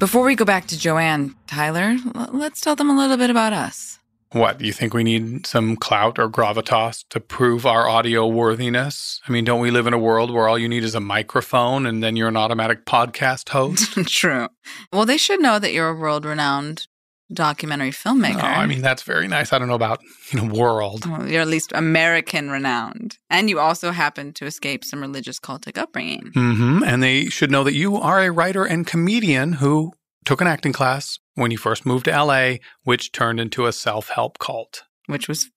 Before 0.00 0.24
we 0.24 0.34
go 0.34 0.46
back 0.46 0.66
to 0.68 0.78
Joanne, 0.78 1.34
Tyler, 1.46 1.94
l- 2.14 2.30
let's 2.32 2.62
tell 2.62 2.74
them 2.74 2.88
a 2.88 2.96
little 2.96 3.18
bit 3.18 3.28
about 3.28 3.52
us. 3.52 3.98
What, 4.32 4.56
do 4.56 4.64
you 4.64 4.72
think 4.72 4.94
we 4.94 5.04
need 5.04 5.46
some 5.46 5.76
clout 5.76 6.18
or 6.18 6.30
gravitas 6.30 7.04
to 7.10 7.20
prove 7.20 7.66
our 7.66 7.86
audio 7.86 8.26
worthiness? 8.26 9.20
I 9.28 9.30
mean, 9.30 9.44
don't 9.44 9.60
we 9.60 9.70
live 9.70 9.86
in 9.86 9.92
a 9.92 9.98
world 9.98 10.30
where 10.30 10.48
all 10.48 10.58
you 10.58 10.70
need 10.70 10.84
is 10.84 10.94
a 10.94 11.00
microphone 11.00 11.84
and 11.84 12.02
then 12.02 12.16
you're 12.16 12.28
an 12.28 12.36
automatic 12.38 12.86
podcast 12.86 13.50
host? 13.50 13.92
True. 14.06 14.48
Well, 14.90 15.04
they 15.04 15.18
should 15.18 15.42
know 15.42 15.58
that 15.58 15.74
you're 15.74 15.90
a 15.90 15.94
world 15.94 16.24
renowned 16.24 16.86
documentary 17.32 17.90
filmmaker. 17.90 18.42
Oh, 18.42 18.46
I 18.46 18.66
mean, 18.66 18.82
that's 18.82 19.02
very 19.02 19.28
nice. 19.28 19.52
I 19.52 19.58
don't 19.58 19.68
know 19.68 19.74
about, 19.74 20.00
you 20.30 20.40
know, 20.40 20.52
world. 20.52 21.06
Well, 21.06 21.28
you're 21.28 21.42
at 21.42 21.48
least 21.48 21.72
American 21.74 22.50
renowned. 22.50 23.18
And 23.28 23.48
you 23.48 23.58
also 23.60 23.90
happen 23.92 24.32
to 24.34 24.46
escape 24.46 24.84
some 24.84 25.00
religious 25.00 25.38
cultic 25.38 25.78
upbringing. 25.78 26.30
hmm 26.34 26.82
And 26.84 27.02
they 27.02 27.26
should 27.26 27.50
know 27.50 27.64
that 27.64 27.74
you 27.74 27.96
are 27.96 28.20
a 28.22 28.30
writer 28.30 28.64
and 28.64 28.86
comedian 28.86 29.54
who 29.54 29.92
took 30.24 30.40
an 30.40 30.46
acting 30.46 30.72
class 30.72 31.18
when 31.34 31.50
you 31.50 31.56
first 31.58 31.86
moved 31.86 32.04
to 32.06 32.10
LA, 32.24 32.56
which 32.84 33.12
turned 33.12 33.40
into 33.40 33.66
a 33.66 33.72
self 33.72 34.08
help 34.10 34.38
cult. 34.38 34.82
which 35.06 35.28
was 35.28 35.48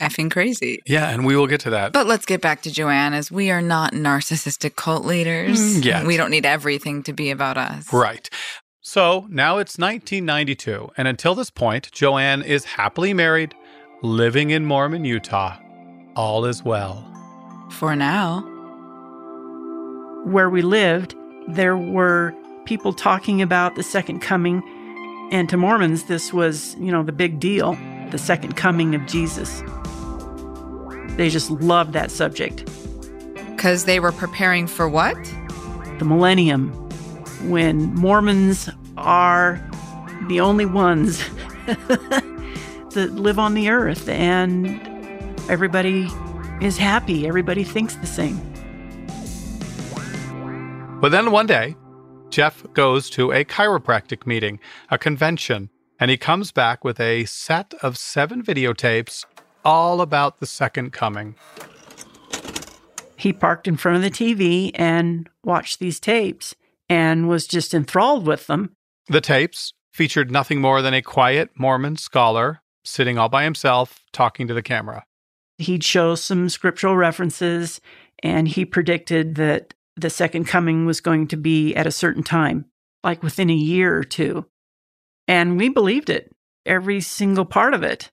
effing 0.00 0.30
crazy. 0.30 0.80
Yeah, 0.86 1.08
and 1.08 1.24
we 1.24 1.34
will 1.36 1.46
get 1.46 1.60
to 1.60 1.70
that. 1.70 1.92
But 1.94 2.06
let's 2.06 2.26
get 2.26 2.42
back 2.42 2.60
to 2.62 2.70
Joanne, 2.70 3.14
as 3.14 3.32
we 3.32 3.50
are 3.50 3.62
not 3.62 3.92
narcissistic 3.94 4.76
cult 4.76 5.06
leaders. 5.06 5.58
Mm. 5.80 6.06
We 6.06 6.18
don't 6.18 6.30
need 6.30 6.44
everything 6.44 7.02
to 7.04 7.14
be 7.14 7.30
about 7.30 7.56
us. 7.56 7.90
Right. 7.92 8.28
So 8.88 9.26
now 9.28 9.58
it's 9.58 9.78
1992, 9.78 10.92
and 10.96 11.08
until 11.08 11.34
this 11.34 11.50
point, 11.50 11.90
Joanne 11.90 12.42
is 12.42 12.64
happily 12.64 13.12
married, 13.12 13.52
living 14.00 14.50
in 14.50 14.64
Mormon, 14.64 15.04
Utah. 15.04 15.58
All 16.14 16.44
is 16.44 16.62
well. 16.62 17.04
For 17.72 17.96
now. 17.96 18.42
Where 20.24 20.48
we 20.48 20.62
lived, 20.62 21.16
there 21.48 21.76
were 21.76 22.32
people 22.64 22.92
talking 22.92 23.42
about 23.42 23.74
the 23.74 23.82
second 23.82 24.20
coming. 24.20 24.62
And 25.32 25.48
to 25.48 25.56
Mormons, 25.56 26.04
this 26.04 26.32
was, 26.32 26.76
you 26.76 26.92
know, 26.92 27.02
the 27.02 27.10
big 27.10 27.40
deal 27.40 27.76
the 28.12 28.18
second 28.18 28.56
coming 28.56 28.94
of 28.94 29.04
Jesus. 29.06 29.64
They 31.16 31.28
just 31.28 31.50
loved 31.50 31.92
that 31.94 32.12
subject. 32.12 32.64
Because 33.56 33.84
they 33.84 33.98
were 33.98 34.12
preparing 34.12 34.68
for 34.68 34.88
what? 34.88 35.16
The 35.98 36.04
millennium, 36.04 36.85
when 37.50 37.94
Mormons 37.94 38.68
are 38.96 39.60
the 40.28 40.40
only 40.40 40.66
ones 40.66 41.18
that 41.66 43.10
live 43.14 43.38
on 43.38 43.54
the 43.54 43.68
earth 43.68 44.08
and 44.08 44.66
everybody 45.48 46.08
is 46.60 46.76
happy, 46.78 47.26
everybody 47.26 47.64
thinks 47.64 47.94
the 47.96 48.06
same. 48.06 48.40
But 51.00 51.12
then 51.12 51.30
one 51.30 51.46
day, 51.46 51.76
Jeff 52.30 52.64
goes 52.72 53.10
to 53.10 53.32
a 53.32 53.44
chiropractic 53.44 54.26
meeting, 54.26 54.58
a 54.90 54.98
convention, 54.98 55.70
and 56.00 56.10
he 56.10 56.16
comes 56.16 56.52
back 56.52 56.84
with 56.84 56.98
a 56.98 57.24
set 57.26 57.74
of 57.82 57.96
seven 57.96 58.42
videotapes 58.42 59.24
all 59.64 60.00
about 60.00 60.40
the 60.40 60.46
second 60.46 60.92
coming. 60.92 61.34
he 63.16 63.32
parked 63.32 63.66
in 63.66 63.76
front 63.76 63.96
of 63.96 64.02
the 64.02 64.10
TV 64.10 64.70
and 64.74 65.28
watched 65.42 65.78
these 65.78 65.98
tapes 65.98 66.54
and 66.88 67.28
was 67.28 67.46
just 67.46 67.74
enthralled 67.74 68.26
with 68.26 68.46
them. 68.46 68.74
The 69.08 69.20
tapes 69.20 69.72
featured 69.92 70.30
nothing 70.30 70.60
more 70.60 70.82
than 70.82 70.94
a 70.94 71.02
quiet 71.02 71.50
Mormon 71.56 71.96
scholar 71.96 72.60
sitting 72.84 73.18
all 73.18 73.28
by 73.28 73.44
himself 73.44 74.04
talking 74.12 74.46
to 74.46 74.54
the 74.54 74.62
camera. 74.62 75.04
He'd 75.58 75.84
show 75.84 76.14
some 76.14 76.48
scriptural 76.48 76.96
references 76.96 77.80
and 78.22 78.46
he 78.46 78.64
predicted 78.64 79.36
that 79.36 79.74
the 79.96 80.10
second 80.10 80.44
coming 80.44 80.86
was 80.86 81.00
going 81.00 81.28
to 81.28 81.36
be 81.36 81.74
at 81.74 81.86
a 81.86 81.92
certain 81.92 82.22
time, 82.22 82.66
like 83.02 83.22
within 83.22 83.50
a 83.50 83.54
year 83.54 83.96
or 83.96 84.04
two. 84.04 84.46
And 85.26 85.56
we 85.56 85.68
believed 85.68 86.10
it, 86.10 86.30
every 86.64 87.00
single 87.00 87.44
part 87.44 87.74
of 87.74 87.82
it. 87.82 88.10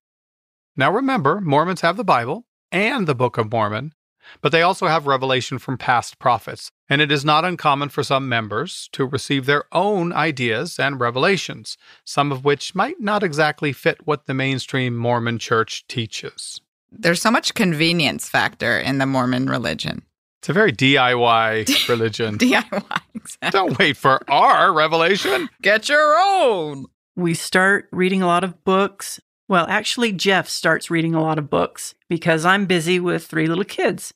Now 0.75 0.91
remember, 0.91 1.41
Mormons 1.41 1.81
have 1.81 1.97
the 1.97 2.03
Bible 2.03 2.45
and 2.71 3.05
the 3.05 3.15
Book 3.15 3.37
of 3.37 3.51
Mormon, 3.51 3.93
but 4.41 4.51
they 4.51 4.61
also 4.61 4.87
have 4.87 5.07
revelation 5.07 5.59
from 5.59 5.77
past 5.77 6.19
prophets, 6.19 6.69
and 6.89 7.01
it 7.01 7.11
is 7.11 7.25
not 7.25 7.45
uncommon 7.45 7.89
for 7.89 8.03
some 8.03 8.29
members 8.29 8.89
to 8.93 9.05
receive 9.05 9.45
their 9.45 9.65
own 9.71 10.13
ideas 10.13 10.79
and 10.79 10.99
revelations, 10.99 11.77
some 12.05 12.31
of 12.31 12.43
which 12.45 12.75
might 12.75 12.99
not 12.99 13.23
exactly 13.23 13.73
fit 13.73 14.05
what 14.05 14.25
the 14.25 14.33
mainstream 14.33 14.95
Mormon 14.95 15.39
church 15.39 15.85
teaches. 15.87 16.61
There's 16.91 17.21
so 17.21 17.31
much 17.31 17.53
convenience 17.53 18.29
factor 18.29 18.77
in 18.77 18.99
the 18.99 19.05
Mormon 19.05 19.47
religion. 19.47 20.03
It's 20.43 20.49
a 20.49 20.53
very 20.53 20.73
DIY 20.73 21.87
religion. 21.87 22.37
DIY. 22.39 23.01
Exactly. 23.15 23.49
Don't 23.51 23.79
wait 23.79 23.95
for 23.95 24.19
our 24.29 24.73
revelation. 24.73 25.47
Get 25.61 25.87
your 25.87 26.15
own. 26.19 26.85
We 27.15 27.33
start 27.33 27.87
reading 27.91 28.21
a 28.21 28.27
lot 28.27 28.43
of 28.43 28.63
books. 28.63 29.19
Well, 29.53 29.67
actually, 29.69 30.13
Jeff 30.13 30.49
starts 30.49 30.89
reading 30.89 31.13
a 31.13 31.21
lot 31.21 31.37
of 31.37 31.51
books 31.51 31.93
because 32.09 32.43
I'm 32.43 32.65
busy 32.65 32.99
with 32.99 33.27
three 33.27 33.45
little 33.45 33.63
kids. 33.63 34.11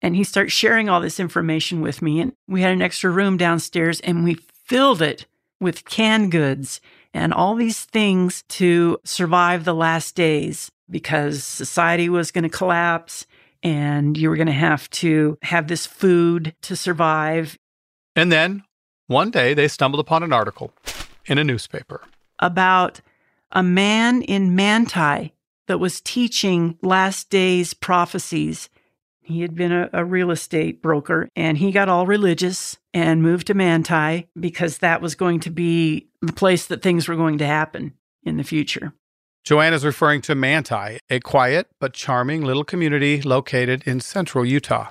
And 0.00 0.14
he 0.14 0.22
starts 0.22 0.52
sharing 0.52 0.88
all 0.88 1.00
this 1.00 1.18
information 1.18 1.80
with 1.80 2.00
me. 2.00 2.20
And 2.20 2.34
we 2.46 2.62
had 2.62 2.70
an 2.70 2.80
extra 2.80 3.10
room 3.10 3.36
downstairs 3.36 3.98
and 3.98 4.22
we 4.22 4.34
filled 4.64 5.02
it 5.02 5.26
with 5.58 5.84
canned 5.86 6.30
goods 6.30 6.80
and 7.12 7.34
all 7.34 7.56
these 7.56 7.84
things 7.84 8.44
to 8.50 8.96
survive 9.02 9.64
the 9.64 9.74
last 9.74 10.14
days 10.14 10.70
because 10.88 11.42
society 11.42 12.08
was 12.08 12.30
going 12.30 12.44
to 12.44 12.48
collapse 12.48 13.26
and 13.64 14.16
you 14.16 14.30
were 14.30 14.36
going 14.36 14.46
to 14.46 14.52
have 14.52 14.88
to 14.90 15.36
have 15.42 15.66
this 15.66 15.84
food 15.84 16.54
to 16.62 16.76
survive 16.76 17.58
And 18.14 18.30
then 18.30 18.62
one 19.08 19.32
day 19.32 19.52
they 19.52 19.66
stumbled 19.66 19.98
upon 19.98 20.22
an 20.22 20.32
article 20.32 20.72
in 21.26 21.38
a 21.38 21.42
newspaper. 21.42 22.02
about 22.38 23.00
a 23.52 23.62
man 23.62 24.22
in 24.22 24.54
Manti 24.54 25.34
that 25.66 25.78
was 25.78 26.00
teaching 26.00 26.78
last 26.82 27.30
days 27.30 27.74
prophecies. 27.74 28.68
He 29.22 29.42
had 29.42 29.54
been 29.54 29.72
a, 29.72 29.88
a 29.92 30.04
real 30.04 30.30
estate 30.30 30.82
broker 30.82 31.28
and 31.36 31.58
he 31.58 31.70
got 31.70 31.88
all 31.88 32.06
religious 32.06 32.78
and 32.92 33.22
moved 33.22 33.46
to 33.46 33.54
Manti 33.54 34.28
because 34.38 34.78
that 34.78 35.00
was 35.00 35.14
going 35.14 35.40
to 35.40 35.50
be 35.50 36.08
the 36.20 36.32
place 36.32 36.66
that 36.66 36.82
things 36.82 37.06
were 37.06 37.16
going 37.16 37.38
to 37.38 37.46
happen 37.46 37.94
in 38.24 38.36
the 38.36 38.44
future. 38.44 38.92
Joanne 39.44 39.72
is 39.72 39.84
referring 39.84 40.20
to 40.22 40.34
Manti, 40.34 40.98
a 41.08 41.20
quiet 41.20 41.68
but 41.80 41.94
charming 41.94 42.42
little 42.42 42.64
community 42.64 43.22
located 43.22 43.82
in 43.86 44.00
central 44.00 44.44
Utah. 44.44 44.90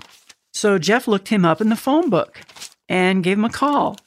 So 0.54 0.80
Jeff 0.80 1.08
looked 1.08 1.28
him 1.28 1.46
up 1.46 1.62
in 1.62 1.70
the 1.70 1.76
phone 1.76 2.10
book 2.10 2.42
and 2.88 3.24
gave 3.24 3.38
him 3.38 3.46
a 3.46 3.50
call. 3.50 3.98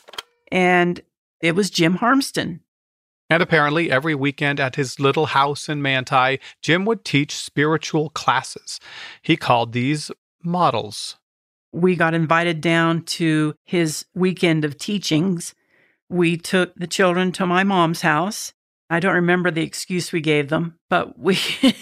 And 0.50 1.00
it 1.40 1.54
was 1.54 1.70
Jim 1.70 1.98
Harmston. 1.98 2.60
And 3.32 3.42
apparently, 3.42 3.90
every 3.90 4.14
weekend 4.14 4.60
at 4.60 4.76
his 4.76 5.00
little 5.00 5.24
house 5.24 5.66
in 5.66 5.80
Manti, 5.80 6.38
Jim 6.60 6.84
would 6.84 7.02
teach 7.02 7.34
spiritual 7.34 8.10
classes. 8.10 8.78
He 9.22 9.38
called 9.38 9.72
these 9.72 10.10
models. 10.44 11.16
we 11.72 11.96
got 11.96 12.12
invited 12.12 12.60
down 12.60 13.04
to 13.04 13.54
his 13.64 14.04
weekend 14.14 14.66
of 14.66 14.76
teachings. 14.76 15.54
We 16.10 16.36
took 16.36 16.74
the 16.74 16.86
children 16.86 17.32
to 17.32 17.46
my 17.46 17.64
mom's 17.64 18.02
house. 18.02 18.52
I 18.90 19.00
don't 19.00 19.14
remember 19.14 19.50
the 19.50 19.62
excuse 19.62 20.12
we 20.12 20.20
gave 20.20 20.50
them, 20.50 20.78
but 20.90 21.18
we 21.18 21.38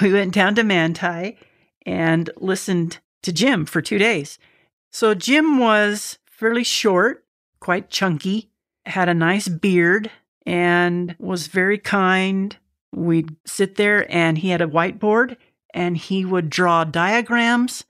we 0.00 0.14
went 0.14 0.32
down 0.32 0.54
to 0.54 0.64
Manti 0.64 1.36
and 1.84 2.30
listened 2.38 3.00
to 3.22 3.34
Jim 3.34 3.66
for 3.66 3.82
2 3.82 3.98
days. 3.98 4.38
So 4.90 5.12
Jim 5.12 5.58
was 5.58 6.16
fairly 6.24 6.64
short, 6.64 7.26
quite 7.60 7.90
chunky, 7.90 8.48
had 8.86 9.10
a 9.10 9.14
nice 9.14 9.46
beard 9.46 10.10
and 10.46 11.14
was 11.18 11.46
very 11.46 11.78
kind. 11.78 12.56
We'd 12.92 13.36
sit 13.46 13.76
there 13.76 14.10
and 14.12 14.38
he 14.38 14.50
had 14.50 14.60
a 14.60 14.66
whiteboard 14.66 15.36
and 15.72 15.96
he 15.96 16.24
would 16.24 16.50
draw 16.50 16.84
diagrams 16.84 17.84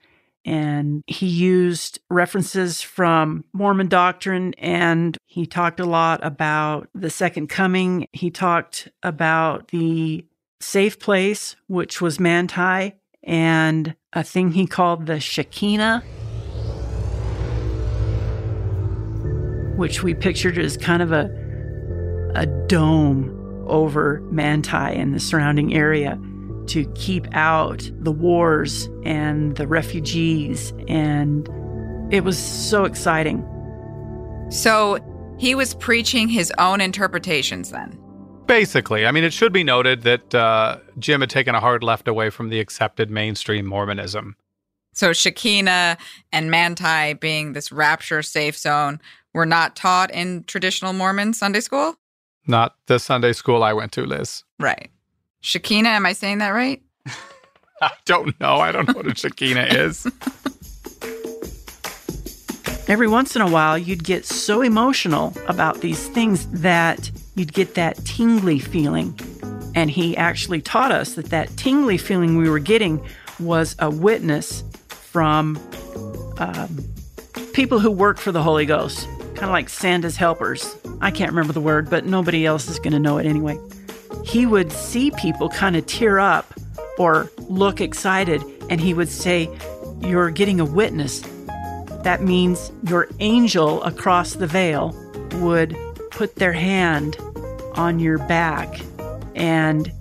and 0.44 1.02
he 1.06 1.26
used 1.26 2.00
references 2.10 2.82
from 2.82 3.44
Mormon 3.52 3.88
doctrine 3.88 4.54
and 4.54 5.16
he 5.26 5.46
talked 5.46 5.80
a 5.80 5.86
lot 5.86 6.24
about 6.24 6.88
the 6.94 7.10
second 7.10 7.48
coming. 7.48 8.06
He 8.12 8.30
talked 8.30 8.88
about 9.02 9.68
the 9.68 10.26
safe 10.60 10.98
place, 10.98 11.56
which 11.66 12.00
was 12.00 12.20
Manti, 12.20 12.94
and 13.22 13.94
a 14.12 14.22
thing 14.22 14.52
he 14.52 14.66
called 14.66 15.06
the 15.06 15.18
Shekinah, 15.18 16.02
which 19.76 20.02
we 20.02 20.14
pictured 20.14 20.58
as 20.58 20.76
kind 20.76 21.02
of 21.02 21.12
a, 21.12 21.24
a 22.34 22.46
dome 22.66 23.40
over 23.66 24.20
Manti 24.30 24.76
and 24.76 25.14
the 25.14 25.20
surrounding 25.20 25.74
area 25.74 26.20
to 26.66 26.86
keep 26.94 27.26
out 27.32 27.90
the 28.00 28.12
wars 28.12 28.88
and 29.04 29.56
the 29.56 29.66
refugees. 29.66 30.72
And 30.88 31.48
it 32.12 32.24
was 32.24 32.38
so 32.38 32.84
exciting. 32.84 33.46
So 34.50 34.98
he 35.38 35.54
was 35.54 35.74
preaching 35.74 36.28
his 36.28 36.52
own 36.58 36.80
interpretations 36.80 37.70
then. 37.70 37.98
Basically, 38.46 39.06
I 39.06 39.10
mean, 39.10 39.24
it 39.24 39.32
should 39.32 39.52
be 39.52 39.64
noted 39.64 40.02
that 40.02 40.34
uh, 40.34 40.78
Jim 40.98 41.22
had 41.22 41.30
taken 41.30 41.54
a 41.54 41.60
hard 41.60 41.82
left 41.82 42.08
away 42.08 42.30
from 42.30 42.50
the 42.50 42.60
accepted 42.60 43.10
mainstream 43.10 43.64
Mormonism. 43.64 44.36
So 44.92 45.12
Shekinah 45.12 45.96
and 46.30 46.50
Manti 46.50 47.14
being 47.14 47.52
this 47.52 47.72
rapture 47.72 48.22
safe 48.22 48.56
zone 48.56 49.00
were 49.32 49.46
not 49.46 49.76
taught 49.76 50.10
in 50.10 50.44
traditional 50.44 50.92
Mormon 50.92 51.32
Sunday 51.32 51.60
school? 51.60 51.96
Not 52.46 52.76
the 52.86 52.98
Sunday 52.98 53.32
school 53.32 53.62
I 53.62 53.72
went 53.72 53.92
to, 53.92 54.04
Liz. 54.04 54.44
Right. 54.58 54.90
Shakina, 55.42 55.86
am 55.86 56.06
I 56.06 56.12
saying 56.12 56.38
that 56.38 56.50
right? 56.50 56.82
I 57.80 57.90
don't 58.04 58.38
know. 58.40 58.56
I 58.56 58.72
don't 58.72 58.88
know 58.88 58.94
what 58.94 59.06
a 59.06 59.10
Shakina 59.10 59.74
is. 59.74 60.06
Every 62.86 63.08
once 63.08 63.34
in 63.34 63.40
a 63.40 63.50
while, 63.50 63.78
you'd 63.78 64.04
get 64.04 64.26
so 64.26 64.60
emotional 64.60 65.32
about 65.48 65.80
these 65.80 66.06
things 66.08 66.46
that 66.48 67.10
you'd 67.34 67.54
get 67.54 67.74
that 67.74 68.04
tingly 68.04 68.58
feeling. 68.58 69.18
And 69.74 69.90
he 69.90 70.16
actually 70.16 70.60
taught 70.60 70.92
us 70.92 71.14
that 71.14 71.26
that 71.26 71.56
tingly 71.56 71.96
feeling 71.96 72.36
we 72.36 72.48
were 72.48 72.58
getting 72.58 73.04
was 73.40 73.74
a 73.78 73.88
witness 73.88 74.62
from 74.88 75.58
um, 76.38 76.78
people 77.54 77.78
who 77.78 77.90
work 77.90 78.18
for 78.18 78.32
the 78.32 78.42
Holy 78.42 78.66
Ghost, 78.66 79.08
kind 79.34 79.44
of 79.44 79.50
like 79.50 79.68
Santa's 79.68 80.16
helpers. 80.16 80.76
I 81.04 81.10
can't 81.10 81.30
remember 81.30 81.52
the 81.52 81.60
word, 81.60 81.90
but 81.90 82.06
nobody 82.06 82.46
else 82.46 82.66
is 82.70 82.78
going 82.78 82.94
to 82.94 82.98
know 82.98 83.18
it 83.18 83.26
anyway. 83.26 83.58
He 84.24 84.46
would 84.46 84.72
see 84.72 85.10
people 85.10 85.50
kind 85.50 85.76
of 85.76 85.84
tear 85.84 86.18
up 86.18 86.54
or 86.98 87.30
look 87.50 87.82
excited, 87.82 88.42
and 88.70 88.80
he 88.80 88.94
would 88.94 89.10
say, 89.10 89.50
You're 90.00 90.30
getting 90.30 90.60
a 90.60 90.64
witness. 90.64 91.20
That 92.04 92.22
means 92.22 92.72
your 92.84 93.06
angel 93.20 93.82
across 93.82 94.32
the 94.32 94.46
veil 94.46 94.96
would 95.42 95.76
put 96.10 96.36
their 96.36 96.54
hand 96.54 97.18
on 97.74 97.98
your 97.98 98.16
back 98.16 98.80
and 99.34 99.92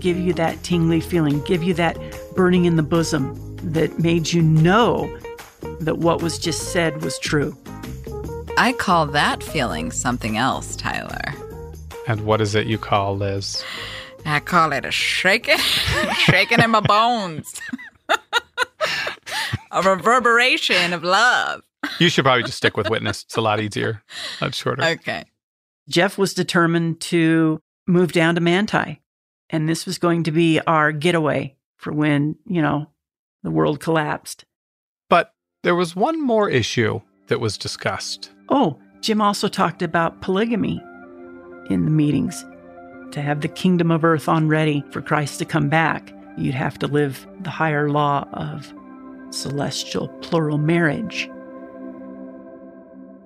give 0.00 0.18
you 0.18 0.32
that 0.32 0.60
tingly 0.64 1.00
feeling, 1.00 1.44
give 1.44 1.62
you 1.62 1.74
that 1.74 1.96
burning 2.34 2.64
in 2.64 2.74
the 2.74 2.82
bosom 2.82 3.56
that 3.58 4.00
made 4.00 4.32
you 4.32 4.42
know 4.42 5.16
that 5.80 5.98
what 5.98 6.22
was 6.22 6.40
just 6.40 6.72
said 6.72 7.02
was 7.02 7.20
true. 7.20 7.56
I 8.60 8.74
call 8.74 9.06
that 9.06 9.42
feeling 9.42 9.90
something 9.90 10.36
else, 10.36 10.76
Tyler. 10.76 11.32
And 12.06 12.26
what 12.26 12.42
is 12.42 12.54
it 12.54 12.66
you 12.66 12.76
call 12.76 13.16
Liz? 13.16 13.64
I 14.26 14.40
call 14.40 14.74
it 14.74 14.84
a 14.84 14.90
shaking, 14.90 15.56
shaking 16.26 16.60
in 16.60 16.70
my 16.70 16.80
bones. 16.80 17.58
a 19.70 19.80
reverberation 19.82 20.92
of 20.92 21.02
love. 21.02 21.62
You 21.98 22.10
should 22.10 22.26
probably 22.26 22.42
just 22.42 22.58
stick 22.58 22.76
with 22.76 22.90
witness. 22.90 23.22
It's 23.22 23.36
a 23.38 23.40
lot 23.40 23.60
easier, 23.60 24.02
a 24.42 24.44
lot 24.44 24.54
shorter. 24.54 24.84
Okay. 24.84 25.24
Jeff 25.88 26.18
was 26.18 26.34
determined 26.34 27.00
to 27.00 27.62
move 27.86 28.12
down 28.12 28.34
to 28.34 28.42
Manti, 28.42 29.00
and 29.48 29.70
this 29.70 29.86
was 29.86 29.96
going 29.96 30.24
to 30.24 30.32
be 30.32 30.60
our 30.66 30.92
getaway 30.92 31.56
for 31.78 31.94
when, 31.94 32.36
you 32.44 32.60
know, 32.60 32.90
the 33.42 33.50
world 33.50 33.80
collapsed. 33.80 34.44
But 35.08 35.32
there 35.62 35.74
was 35.74 35.96
one 35.96 36.22
more 36.22 36.50
issue 36.50 37.00
that 37.28 37.40
was 37.40 37.56
discussed. 37.56 38.30
Oh, 38.50 38.78
Jim 39.00 39.20
also 39.20 39.48
talked 39.48 39.82
about 39.82 40.20
polygamy 40.20 40.82
in 41.68 41.84
the 41.84 41.90
meetings. 41.90 42.44
To 43.12 43.22
have 43.22 43.40
the 43.40 43.48
kingdom 43.48 43.90
of 43.90 44.04
earth 44.04 44.28
on 44.28 44.48
ready 44.48 44.84
for 44.90 45.00
Christ 45.00 45.38
to 45.38 45.44
come 45.44 45.68
back, 45.68 46.12
you'd 46.36 46.54
have 46.54 46.78
to 46.80 46.86
live 46.86 47.26
the 47.40 47.50
higher 47.50 47.90
law 47.90 48.28
of 48.32 48.72
celestial 49.30 50.08
plural 50.20 50.58
marriage. 50.58 51.30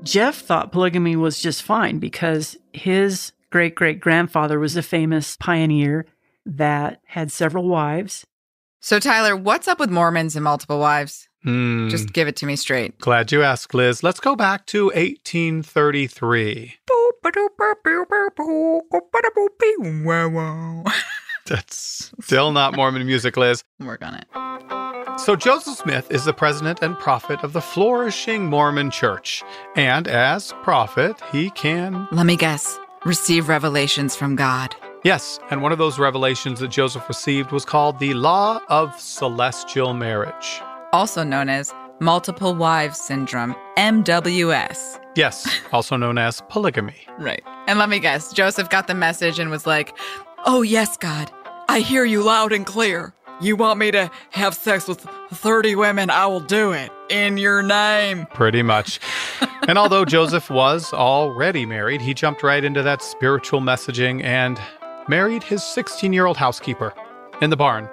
Jeff 0.03 0.37
thought 0.37 0.73
polygamy 0.73 1.17
was 1.17 1.41
just 1.41 1.63
fine 1.63 1.99
because 1.99 2.57
his 2.73 3.33
great 3.51 3.75
great 3.75 4.01
grandfather 4.01 4.59
was 4.59 4.77
a 4.77 4.83
famous 4.83 5.37
pioneer 5.37 6.07
that 6.45 7.01
had 7.07 7.33
several 7.33 7.69
wives. 7.69 8.27
So, 8.81 8.99
Tyler, 8.99 9.35
what's 9.35 9.69
up 9.69 9.79
with 9.79 9.91
Mormons 9.91 10.37
and 10.37 10.45
multiple 10.45 10.79
wives? 10.79 11.29
Hmm. 11.45 11.89
Just 11.89 12.13
give 12.13 12.27
it 12.27 12.37
to 12.37 12.47
me 12.47 12.57
straight. 12.57 12.99
Glad 12.99 13.31
you 13.31 13.43
asked, 13.43 13.75
Liz. 13.75 14.03
Let's 14.03 14.19
go 14.19 14.35
back 14.35 14.65
to 14.67 14.87
1833. 14.87 16.75
That's 21.47 22.13
still 22.23 22.53
not 22.53 22.75
Mormon 22.75 23.07
music, 23.07 23.37
Liz. 23.37 23.63
Work 23.79 24.03
on 24.03 24.15
it. 24.15 25.21
So, 25.21 25.37
Joseph 25.37 25.77
Smith 25.77 26.11
is 26.11 26.25
the 26.25 26.33
president 26.33 26.81
and 26.83 26.99
prophet 26.99 27.45
of 27.45 27.53
the 27.53 27.61
flourishing 27.61 28.47
Mormon 28.47 28.91
church. 28.91 29.45
And 29.77 30.09
as 30.09 30.53
prophet, 30.63 31.21
he 31.31 31.51
can. 31.51 32.09
Let 32.11 32.27
me 32.27 32.37
guess. 32.37 32.79
Receive 33.05 33.49
revelations 33.49 34.17
from 34.17 34.35
God. 34.35 34.75
Yes, 35.05 35.39
and 35.51 35.61
one 35.61 35.73
of 35.73 35.79
those 35.79 35.99
revelations 35.99 36.61
that 36.61 36.69
Joseph 36.69 37.07
received 37.07 37.53
was 37.53 37.67
called 37.67 37.99
the 37.99 38.15
Law 38.15 38.61
of 38.69 38.99
Celestial 38.99 39.93
Marriage. 39.93 40.63
Also 40.95 41.25
known 41.25 41.49
as 41.49 41.75
multiple 41.99 42.55
wives 42.55 43.01
syndrome, 43.01 43.57
MWS. 43.77 45.01
Yes, 45.17 45.61
also 45.73 45.97
known 45.97 46.19
as 46.19 46.41
polygamy. 46.49 46.95
Right. 47.19 47.43
And 47.67 47.81
let 47.81 47.89
me 47.89 47.99
guess, 47.99 48.33
Joseph 48.33 48.71
got 48.71 48.87
the 48.87 48.95
message 48.95 49.41
and 49.41 49.51
was 49.51 49.67
like, 49.67 49.93
Oh, 50.47 50.63
yes, 50.63 50.97
God. 50.97 51.33
I 51.69 51.81
hear 51.81 52.05
you 52.05 52.23
loud 52.23 52.53
and 52.53 52.65
clear. 52.65 53.13
You 53.41 53.57
want 53.57 53.81
me 53.81 53.91
to 53.91 54.09
have 54.31 54.55
sex 54.55 54.87
with 54.87 55.01
30 55.33 55.75
women? 55.75 56.11
I 56.11 56.27
will 56.27 56.39
do 56.39 56.71
it 56.71 56.93
in 57.11 57.39
your 57.39 57.61
name. 57.61 58.27
Pretty 58.27 58.63
much. 58.63 59.01
and 59.67 59.77
although 59.77 60.05
Joseph 60.05 60.49
was 60.49 60.93
already 60.93 61.67
married, 61.67 62.03
he 62.03 62.15
jumped 62.15 62.45
right 62.45 62.63
into 62.63 62.85
that 62.85 63.03
spiritual 63.03 63.61
messaging 63.61 64.23
and 64.23 64.61
married 65.09 65.43
his 65.43 65.65
16 65.65 66.13
year 66.13 66.27
old 66.27 66.37
housekeeper 66.37 66.95
in 67.41 67.51
the 67.51 67.57
barn 67.57 67.89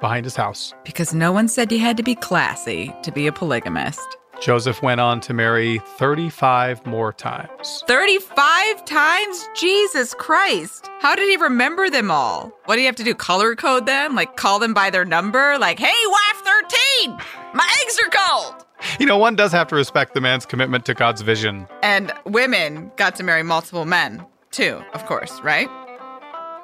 behind 0.00 0.24
his 0.24 0.36
house. 0.36 0.74
Because 0.84 1.14
no 1.14 1.32
one 1.32 1.48
said 1.48 1.70
you 1.70 1.78
had 1.78 1.96
to 1.96 2.02
be 2.02 2.14
classy 2.14 2.94
to 3.02 3.12
be 3.12 3.26
a 3.26 3.32
polygamist. 3.32 4.16
Joseph 4.40 4.82
went 4.82 5.02
on 5.02 5.20
to 5.20 5.34
marry 5.34 5.80
35 5.98 6.86
more 6.86 7.12
times. 7.12 7.84
35 7.86 8.84
times? 8.86 9.48
Jesus 9.54 10.14
Christ. 10.14 10.88
How 11.00 11.14
did 11.14 11.28
he 11.28 11.36
remember 11.36 11.90
them 11.90 12.10
all? 12.10 12.50
What 12.64 12.76
do 12.76 12.80
you 12.80 12.86
have 12.86 12.96
to 12.96 13.04
do? 13.04 13.14
Color 13.14 13.54
code 13.54 13.84
them? 13.84 14.14
Like 14.14 14.36
call 14.36 14.58
them 14.58 14.72
by 14.72 14.88
their 14.88 15.04
number? 15.04 15.58
Like, 15.58 15.78
hey, 15.78 16.06
wife 16.06 16.42
13, 17.04 17.18
my 17.52 17.68
eggs 17.82 17.98
are 18.02 18.10
cold. 18.10 18.64
You 18.98 19.04
know, 19.04 19.18
one 19.18 19.36
does 19.36 19.52
have 19.52 19.68
to 19.68 19.74
respect 19.74 20.14
the 20.14 20.22
man's 20.22 20.46
commitment 20.46 20.86
to 20.86 20.94
God's 20.94 21.20
vision. 21.20 21.66
And 21.82 22.12
women 22.24 22.90
got 22.96 23.16
to 23.16 23.22
marry 23.22 23.42
multiple 23.42 23.84
men, 23.84 24.24
too, 24.52 24.82
of 24.94 25.04
course, 25.04 25.38
right? 25.42 25.68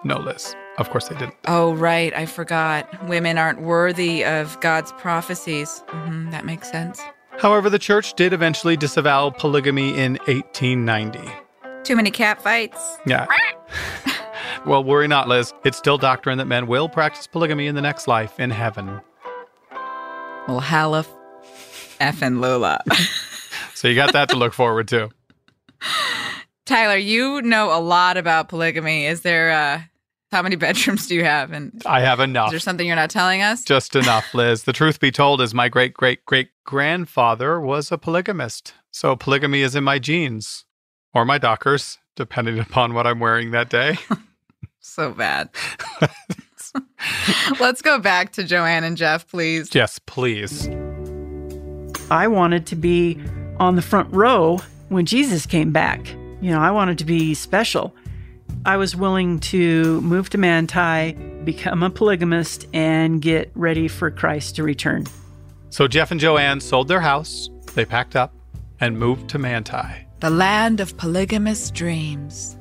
No, 0.03 0.19
Liz. 0.19 0.57
Of 0.79 0.91
course 0.91 1.09
they 1.09 1.17
didn't. 1.17 1.35
Oh, 1.47 1.75
right. 1.75 2.13
I 2.15 2.27
forgot. 2.27 3.07
Women 3.09 3.39
aren't 3.39 3.63
worthy 3.63 4.25
of 4.25 4.59
God's 4.61 4.93
prophecies. 4.93 5.83
hmm 5.89 6.31
that 6.31 6.45
makes 6.45 6.71
sense. 6.71 7.01
However, 7.39 7.69
the 7.71 7.79
church 7.79 8.15
did 8.15 8.33
eventually 8.33 8.77
disavow 8.77 9.31
polygamy 9.31 9.91
in 9.99 10.17
1890. 10.27 11.21
Too 11.85 11.97
many 11.97 12.11
cat 12.11 12.43
fights. 12.43 12.99
Yeah. 13.07 13.27
well, 14.67 14.83
worry 14.83 15.07
not, 15.09 15.29
Liz. 15.29 15.53
It's 15.65 15.79
still 15.79 15.99
doctrine 15.99 16.39
that 16.39 16.47
men 16.47 16.67
will 16.67 16.89
practice 16.89 17.27
polygamy 17.27 17.67
in 17.67 17.75
the 17.75 17.83
next 17.83 18.09
life 18.09 18.41
in 18.41 18.51
heaven. 18.51 19.01
Well, 20.49 20.61
Halif, 20.61 21.09
F 22.01 22.23
and 22.23 22.41
Lula. 22.41 22.83
So 23.75 23.89
you 23.89 23.95
got 23.95 24.15
that 24.15 24.31
to 24.31 24.37
look 24.37 24.55
forward 24.55 24.89
to. 24.89 25.11
Tyler, 26.65 26.97
you 26.97 27.43
know 27.43 27.77
a 27.77 27.81
lot 27.81 28.17
about 28.17 28.49
polygamy. 28.49 29.05
Is 29.05 29.21
there, 29.21 29.51
uh, 29.53 29.83
how 30.33 30.43
many 30.43 30.57
bedrooms 30.67 31.07
do 31.07 31.15
you 31.15 31.25
have? 31.25 31.53
And 31.53 31.83
I 31.87 32.01
have 32.01 32.21
enough. 32.21 32.49
is 32.49 32.53
there 32.53 32.61
something 32.61 32.87
you're 32.87 32.97
not 32.97 33.11
telling 33.11 33.43
us? 33.43 33.65
Just 33.65 33.97
enough, 33.97 34.35
Liz. 34.35 34.65
The 34.65 34.73
truth 34.73 35.01
be 35.01 35.11
told 35.11 35.41
is 35.41 35.55
my 35.55 35.69
great 35.69 35.95
great 35.95 36.25
great 36.25 36.51
grandfather 36.65 37.61
was 37.61 37.91
a 37.93 37.99
polygamist. 37.99 38.75
So 38.91 39.15
polygamy 39.17 39.61
is 39.63 39.75
in 39.75 39.85
my 39.85 39.99
genes 39.99 40.65
or 41.15 41.25
my 41.25 41.39
dockers, 41.39 41.99
depending 42.17 42.59
upon 42.67 42.95
what 42.95 43.07
I'm 43.07 43.21
wearing 43.21 43.51
that 43.53 43.69
day. 43.71 43.99
So 44.89 45.11
bad. 45.13 45.51
Let's 47.61 47.83
go 47.83 47.99
back 47.99 48.33
to 48.35 48.45
Joanne 48.45 48.85
and 48.85 48.97
Jeff, 48.97 49.27
please. 49.27 49.75
yes, 49.75 49.99
please. 49.99 50.69
I 52.11 52.29
wanted 52.29 52.67
to 52.67 52.77
be 52.77 53.21
on 53.59 53.75
the 53.77 53.83
front 53.83 54.13
row 54.15 54.59
when 54.89 55.05
Jesus 55.05 55.45
came 55.45 55.73
back. 55.73 56.07
You 56.41 56.51
know, 56.53 56.61
I 56.61 56.71
wanted 56.71 56.99
to 56.99 57.05
be 57.05 57.35
special. 57.35 57.95
I 58.67 58.77
was 58.79 58.97
willing 58.97 59.39
to 59.41 60.01
move 60.01 60.29
to 60.31 60.39
Manti, 60.39 61.13
become 61.45 61.85
a 61.85 61.89
polygamist, 61.89 62.67
and 62.75 63.23
get 63.23 63.53
ready 63.55 63.87
for 63.87 64.11
Christ 64.11 64.57
to 64.57 64.65
return. 64.65 65.07
So 65.71 65.87
Jeff 65.87 66.11
and 66.11 66.19
Joanne 66.19 66.59
sold 66.59 66.89
their 66.89 67.01
house, 67.01 67.49
they 67.75 67.85
packed 67.85 68.17
up, 68.17 68.35
and 68.81 68.99
moved 68.99 69.31
to 69.31 69.39
Manti. 69.39 70.09
The 70.19 70.31
land 70.31 70.81
of 70.81 70.97
polygamous 70.97 71.71
dreams. 71.71 72.57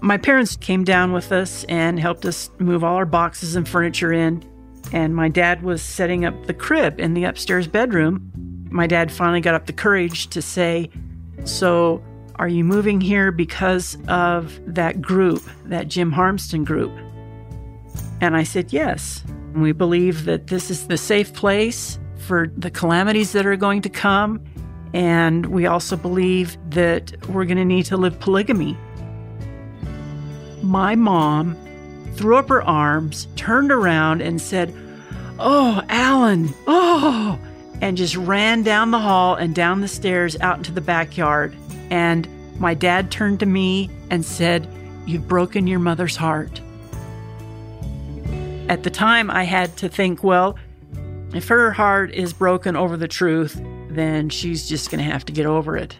My 0.00 0.16
parents 0.16 0.56
came 0.56 0.84
down 0.84 1.12
with 1.12 1.30
us 1.32 1.64
and 1.64 2.00
helped 2.00 2.24
us 2.24 2.48
move 2.58 2.82
all 2.82 2.94
our 2.94 3.04
boxes 3.04 3.56
and 3.56 3.68
furniture 3.68 4.14
in. 4.14 4.42
And 4.94 5.14
my 5.14 5.28
dad 5.28 5.62
was 5.62 5.82
setting 5.82 6.24
up 6.24 6.46
the 6.46 6.54
crib 6.54 6.98
in 6.98 7.12
the 7.12 7.24
upstairs 7.24 7.66
bedroom. 7.66 8.32
My 8.70 8.86
dad 8.86 9.12
finally 9.12 9.42
got 9.42 9.54
up 9.54 9.66
the 9.66 9.74
courage 9.74 10.28
to 10.28 10.40
say, 10.40 10.88
So, 11.44 12.02
are 12.38 12.48
you 12.48 12.64
moving 12.64 13.00
here 13.00 13.32
because 13.32 13.98
of 14.08 14.58
that 14.66 15.00
group, 15.00 15.42
that 15.64 15.88
Jim 15.88 16.12
Harmston 16.12 16.64
group? 16.64 16.92
And 18.20 18.36
I 18.36 18.42
said, 18.42 18.72
Yes. 18.72 19.24
We 19.54 19.72
believe 19.72 20.26
that 20.26 20.48
this 20.48 20.70
is 20.70 20.86
the 20.86 20.98
safe 20.98 21.32
place 21.32 21.98
for 22.18 22.52
the 22.58 22.70
calamities 22.70 23.32
that 23.32 23.46
are 23.46 23.56
going 23.56 23.80
to 23.82 23.88
come. 23.88 24.44
And 24.92 25.46
we 25.46 25.64
also 25.64 25.96
believe 25.96 26.58
that 26.70 27.14
we're 27.28 27.46
going 27.46 27.56
to 27.56 27.64
need 27.64 27.86
to 27.86 27.96
live 27.96 28.20
polygamy 28.20 28.76
my 30.66 30.94
mom 30.94 31.56
threw 32.14 32.36
up 32.36 32.48
her 32.48 32.62
arms, 32.62 33.28
turned 33.36 33.70
around, 33.70 34.20
and 34.20 34.40
said, 34.40 34.74
Oh, 35.38 35.82
Alan, 35.88 36.52
oh, 36.66 37.38
and 37.80 37.96
just 37.96 38.16
ran 38.16 38.62
down 38.62 38.90
the 38.90 38.98
hall 38.98 39.34
and 39.34 39.54
down 39.54 39.80
the 39.80 39.88
stairs 39.88 40.36
out 40.40 40.56
into 40.56 40.72
the 40.72 40.80
backyard. 40.80 41.54
And 41.90 42.28
my 42.58 42.74
dad 42.74 43.10
turned 43.10 43.40
to 43.40 43.46
me 43.46 43.90
and 44.10 44.24
said, 44.24 44.68
You've 45.06 45.28
broken 45.28 45.66
your 45.66 45.78
mother's 45.78 46.16
heart. 46.16 46.60
At 48.68 48.82
the 48.82 48.90
time, 48.90 49.30
I 49.30 49.44
had 49.44 49.76
to 49.76 49.88
think, 49.88 50.24
well, 50.24 50.58
if 51.32 51.46
her 51.48 51.70
heart 51.70 52.12
is 52.12 52.32
broken 52.32 52.74
over 52.74 52.96
the 52.96 53.06
truth, 53.06 53.60
then 53.88 54.28
she's 54.28 54.68
just 54.68 54.90
going 54.90 55.04
to 55.04 55.10
have 55.10 55.24
to 55.26 55.32
get 55.32 55.46
over 55.46 55.76
it. 55.76 55.96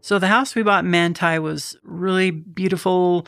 So 0.00 0.18
the 0.18 0.26
house 0.26 0.56
we 0.56 0.64
bought 0.64 0.84
in 0.84 0.90
Manti 0.90 1.38
was 1.38 1.76
really 1.84 2.32
beautiful, 2.32 3.26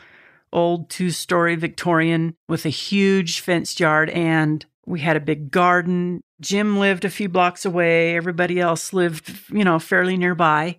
old 0.53 0.91
two-story 0.91 1.55
Victorian 1.55 2.35
with 2.49 2.67
a 2.67 2.71
huge 2.71 3.39
fenced 3.39 3.79
yard 3.79 4.11
and 4.11 4.67
we 4.87 5.01
had 5.01 5.17
a 5.17 5.21
big 5.21 5.51
garden. 5.51 6.23
Jim 6.41 6.79
lived 6.79 7.05
a 7.05 7.11
few 7.11 7.29
blocks 7.29 7.65
away, 7.65 8.17
everybody 8.17 8.61
else 8.61 8.93
lived, 8.93 9.51
you 9.51 9.65
know, 9.65 9.79
fairly 9.79 10.17
nearby, 10.17 10.79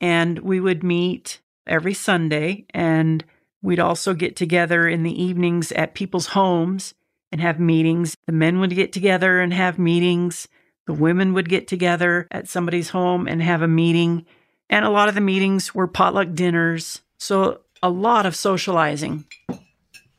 and 0.00 0.38
we 0.40 0.60
would 0.60 0.82
meet 0.82 1.40
every 1.66 1.94
Sunday 1.94 2.66
and 2.70 3.24
we'd 3.62 3.80
also 3.80 4.12
get 4.12 4.36
together 4.36 4.86
in 4.86 5.02
the 5.02 5.22
evenings 5.22 5.72
at 5.72 5.94
people's 5.94 6.28
homes 6.28 6.94
and 7.32 7.40
have 7.40 7.58
meetings. 7.58 8.16
The 8.26 8.32
men 8.32 8.60
would 8.60 8.74
get 8.74 8.92
together 8.92 9.40
and 9.40 9.52
have 9.52 9.78
meetings. 9.78 10.46
The 10.86 10.92
women 10.92 11.32
would 11.32 11.48
get 11.48 11.66
together 11.66 12.28
at 12.30 12.48
somebody's 12.48 12.90
home 12.90 13.26
and 13.26 13.42
have 13.42 13.62
a 13.62 13.68
meeting. 13.68 14.26
And 14.68 14.84
a 14.84 14.90
lot 14.90 15.08
of 15.08 15.14
the 15.14 15.20
meetings 15.20 15.74
were 15.74 15.86
potluck 15.86 16.34
dinners. 16.34 17.00
So 17.16 17.62
a 17.82 17.88
lot 17.88 18.26
of 18.26 18.36
socializing. 18.36 19.24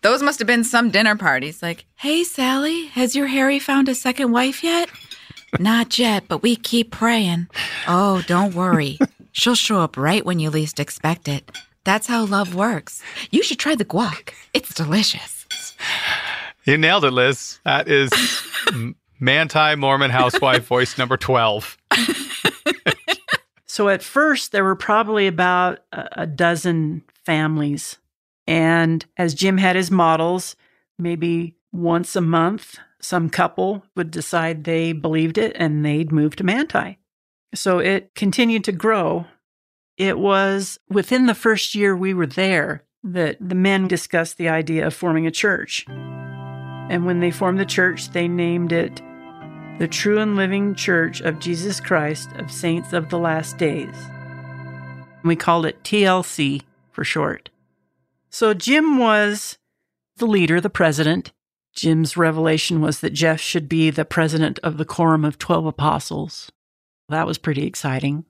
Those 0.06 0.22
must 0.22 0.38
have 0.38 0.46
been 0.46 0.64
some 0.64 0.92
dinner 0.92 1.16
parties. 1.16 1.64
Like, 1.64 1.84
hey, 1.96 2.24
Sally, 2.24 2.86
has 2.90 3.16
your 3.16 3.26
Harry 3.26 3.58
found 3.58 3.90
a 3.90 3.96
second 3.96 4.32
wife 4.32 4.64
yet? 4.64 4.88
Not 5.58 5.98
yet, 5.98 6.26
but 6.28 6.44
we 6.44 6.56
keep 6.56 6.92
praying. 6.92 7.48
Oh, 7.88 8.24
don't 8.28 8.54
worry. 8.54 9.00
She'll 9.32 9.56
show 9.56 9.80
up 9.80 9.98
right 9.98 10.24
when 10.24 10.38
you 10.38 10.52
least 10.52 10.80
expect 10.80 11.28
it. 11.28 11.50
That's 11.86 12.06
how 12.06 12.24
love 12.24 12.54
works. 12.54 13.02
You 13.32 13.42
should 13.42 13.58
try 13.58 13.74
the 13.74 13.84
guac. 13.84 14.30
It's 14.54 14.76
delicious. 14.76 15.48
You 16.66 16.78
nailed 16.78 17.06
it, 17.06 17.12
Liz. 17.12 17.60
That 17.64 17.88
is 17.88 18.12
Manti 19.20 19.76
Mormon 19.76 20.12
housewife 20.12 20.68
voice 20.68 21.00
number 21.00 21.18
12. 21.18 21.78
So 23.68 23.90
at 23.90 24.02
first, 24.02 24.54
there 24.54 24.64
were 24.64 24.78
probably 24.78 25.28
about 25.28 25.80
a 25.92 26.22
a 26.22 26.26
dozen 26.26 27.04
families. 27.26 27.98
And 28.48 29.06
as 29.18 29.34
Jim 29.34 29.58
had 29.58 29.76
his 29.76 29.92
models, 29.92 30.56
maybe 30.98 31.56
once 31.72 32.16
a 32.16 32.22
month, 32.22 32.78
some 33.02 33.30
couple 33.30 33.84
would 33.96 34.12
decide 34.12 34.64
they 34.64 34.92
believed 34.92 35.38
it 35.38 35.56
and 35.56 35.86
they'd 35.86 36.12
move 36.12 36.36
to 36.38 36.44
Manti. 36.44 36.98
So 37.54 37.80
it 37.80 38.14
continued 38.16 38.64
to 38.66 38.72
grow. 38.72 39.26
It 39.98 40.20
was 40.20 40.80
within 40.90 41.26
the 41.26 41.36
first 41.36 41.76
year 41.76 41.96
we 41.96 42.14
were 42.14 42.28
there 42.28 42.84
that 43.04 43.38
the 43.40 43.56
men 43.56 43.88
discussed 43.88 44.38
the 44.38 44.50
idea 44.50 44.86
of 44.88 44.94
forming 44.94 45.28
a 45.28 45.32
church. 45.32 45.86
And 45.88 47.06
when 47.06 47.20
they 47.20 47.32
formed 47.32 47.60
the 47.60 47.66
church, 47.66 48.10
they 48.10 48.28
named 48.28 48.72
it 48.72 49.02
the 49.78 49.88
True 49.88 50.20
and 50.20 50.38
Living 50.38 50.74
Church 50.74 51.20
of 51.22 51.40
Jesus 51.40 51.82
Christ 51.82 52.30
of 52.38 52.50
Saints 52.50 52.94
of 52.94 53.10
the 53.10 53.20
Last 53.20 53.58
Days. 53.58 53.96
We 55.24 55.36
called 55.36 55.66
it 55.66 55.84
TLC 55.84 56.62
for 56.92 57.04
short. 57.04 57.50
So 58.36 58.54
Jim 58.54 58.98
was 58.98 59.58
the 60.18 60.26
leader, 60.26 60.60
the 60.60 60.70
president. 60.70 61.32
Jim's 61.74 62.18
revelation 62.18 62.82
was 62.82 63.00
that 63.00 63.14
Jeff 63.14 63.40
should 63.40 63.70
be 63.70 63.90
the 63.90 64.04
president 64.04 64.60
of 64.60 64.78
the 64.78 64.84
Quorum 64.84 65.24
of 65.24 65.40
12 65.40 65.66
Apostles. 65.68 66.52
That 67.08 67.26
was 67.26 67.38
pretty 67.38 67.66
exciting. 67.66 68.26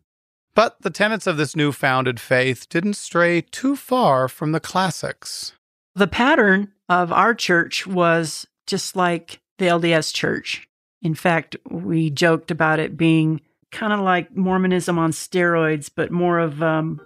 But 0.53 0.79
the 0.79 0.91
tenets 0.91 1.25
of 1.25 1.37
this 1.37 1.55
new 1.55 1.71
founded 1.71 2.19
faith 2.19 2.69
didn't 2.69 2.97
stray 2.97 3.41
too 3.41 3.75
far 3.75 4.27
from 4.27 4.51
the 4.51 4.59
classics. 4.59 5.53
The 5.95 6.05
pattern 6.05 6.71
of 6.87 7.11
our 7.11 7.33
church 7.33 7.87
was 7.87 8.45
just 8.67 8.95
like 8.95 9.41
the 9.57 9.65
LDS 9.65 10.13
church. 10.13 10.67
In 11.01 11.15
fact, 11.15 11.55
we 11.67 12.11
joked 12.11 12.51
about 12.51 12.79
it 12.79 12.95
being 12.95 13.41
kind 13.71 13.91
of 13.91 14.01
like 14.01 14.35
Mormonism 14.35 14.99
on 14.99 15.09
steroids, 15.09 15.89
but 15.93 16.11
more 16.11 16.37
of 16.37 16.61
um, 16.61 17.01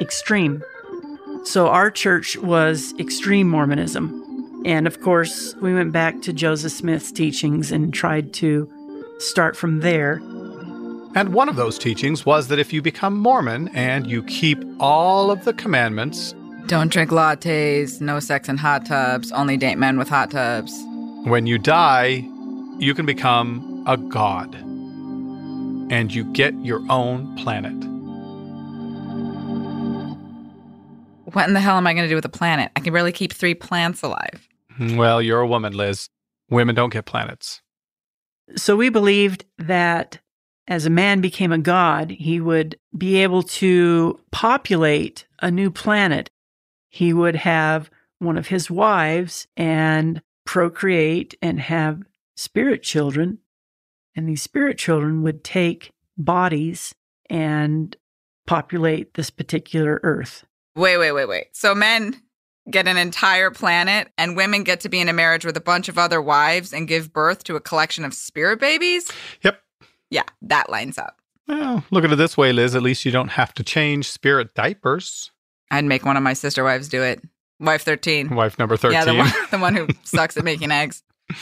extreme. 0.00 0.62
So 1.44 1.68
our 1.68 1.90
church 1.90 2.36
was 2.36 2.94
extreme 2.98 3.48
Mormonism. 3.48 4.62
And 4.64 4.86
of 4.86 5.00
course, 5.00 5.54
we 5.56 5.72
went 5.74 5.92
back 5.92 6.20
to 6.22 6.32
Joseph 6.32 6.72
Smith's 6.72 7.10
teachings 7.10 7.72
and 7.72 7.92
tried 7.94 8.32
to 8.34 8.68
start 9.18 9.56
from 9.56 9.80
there. 9.80 10.16
And 11.16 11.32
one 11.34 11.48
of 11.48 11.56
those 11.56 11.78
teachings 11.78 12.24
was 12.24 12.48
that 12.48 12.58
if 12.58 12.72
you 12.72 12.82
become 12.82 13.16
Mormon 13.16 13.68
and 13.74 14.06
you 14.06 14.22
keep 14.24 14.62
all 14.78 15.30
of 15.30 15.44
the 15.44 15.52
commandments, 15.52 16.34
Don't 16.66 16.92
drink 16.92 17.10
lattes, 17.10 18.00
no 18.00 18.20
sex 18.20 18.48
in 18.48 18.56
hot 18.58 18.86
tubs, 18.86 19.32
only 19.32 19.56
date 19.56 19.76
men 19.78 19.98
with 19.98 20.08
hot 20.08 20.30
tubs. 20.30 20.72
when 21.24 21.46
you 21.46 21.58
die, 21.58 22.24
you 22.78 22.94
can 22.94 23.06
become 23.06 23.82
a 23.88 23.96
god. 23.96 24.54
And 25.90 26.14
you 26.14 26.24
get 26.32 26.54
your 26.62 26.80
own 26.88 27.34
planet. 27.36 27.74
What 31.32 31.48
in 31.48 31.54
the 31.54 31.60
hell 31.60 31.76
am 31.76 31.86
I 31.86 31.94
going 31.94 32.04
to 32.04 32.08
do 32.08 32.14
with 32.14 32.24
a 32.24 32.30
planet? 32.30 32.72
I 32.76 32.80
can 32.80 32.92
barely 32.92 33.12
keep 33.12 33.32
three 33.32 33.54
plants 33.54 34.02
alive. 34.02 34.48
Hmm, 34.76 34.96
well, 34.96 35.20
you're 35.20 35.40
a 35.40 35.46
woman, 35.46 35.72
Liz. 35.72 36.08
Women 36.48 36.74
don't 36.74 36.92
get 36.92 37.04
planets. 37.04 37.60
So 38.56 38.76
we 38.76 38.88
believed 38.88 39.44
that 39.58 40.20
as 40.66 40.86
a 40.86 40.90
man 40.90 41.20
became 41.20 41.52
a 41.52 41.58
god, 41.58 42.10
he 42.10 42.40
would 42.40 42.78
be 42.96 43.16
able 43.16 43.42
to 43.42 44.20
populate 44.30 45.26
a 45.40 45.50
new 45.50 45.70
planet. 45.70 46.30
He 46.88 47.12
would 47.12 47.36
have 47.36 47.90
one 48.18 48.36
of 48.36 48.48
his 48.48 48.70
wives 48.70 49.46
and 49.56 50.22
procreate 50.44 51.34
and 51.42 51.60
have 51.60 52.02
spirit 52.36 52.82
children. 52.82 53.38
And 54.16 54.28
these 54.28 54.42
spirit 54.42 54.78
children 54.78 55.22
would 55.22 55.44
take 55.44 55.90
bodies 56.16 56.94
and 57.28 57.96
populate 58.46 59.14
this 59.14 59.30
particular 59.30 60.00
earth. 60.02 60.44
Wait, 60.76 60.98
wait, 60.98 61.12
wait, 61.12 61.28
wait. 61.28 61.46
So 61.52 61.74
men 61.74 62.20
get 62.70 62.86
an 62.86 62.96
entire 62.96 63.50
planet 63.50 64.08
and 64.16 64.36
women 64.36 64.64
get 64.64 64.80
to 64.80 64.88
be 64.88 65.00
in 65.00 65.08
a 65.08 65.12
marriage 65.12 65.44
with 65.44 65.56
a 65.56 65.60
bunch 65.60 65.88
of 65.88 65.98
other 65.98 66.20
wives 66.20 66.72
and 66.72 66.86
give 66.86 67.12
birth 67.12 67.44
to 67.44 67.56
a 67.56 67.60
collection 67.60 68.04
of 68.04 68.14
spirit 68.14 68.60
babies? 68.60 69.10
Yep. 69.42 69.60
Yeah, 70.10 70.24
that 70.42 70.70
lines 70.70 70.98
up. 70.98 71.16
Well, 71.48 71.84
look 71.90 72.04
at 72.04 72.12
it 72.12 72.16
this 72.16 72.36
way, 72.36 72.52
Liz. 72.52 72.74
At 72.74 72.82
least 72.82 73.04
you 73.04 73.10
don't 73.10 73.30
have 73.30 73.52
to 73.54 73.64
change 73.64 74.10
spirit 74.10 74.54
diapers. 74.54 75.30
I'd 75.70 75.84
make 75.84 76.04
one 76.04 76.16
of 76.16 76.22
my 76.22 76.32
sister 76.32 76.62
wives 76.64 76.88
do 76.88 77.02
it. 77.02 77.22
Wife 77.58 77.82
13. 77.82 78.34
Wife 78.34 78.58
number 78.58 78.76
13. 78.76 78.92
Yeah, 78.92 79.04
the 79.04 79.14
one, 79.14 79.32
the 79.50 79.58
one 79.58 79.74
who 79.74 79.88
sucks 80.04 80.36
at 80.36 80.44
making 80.44 80.70
eggs. 80.70 81.02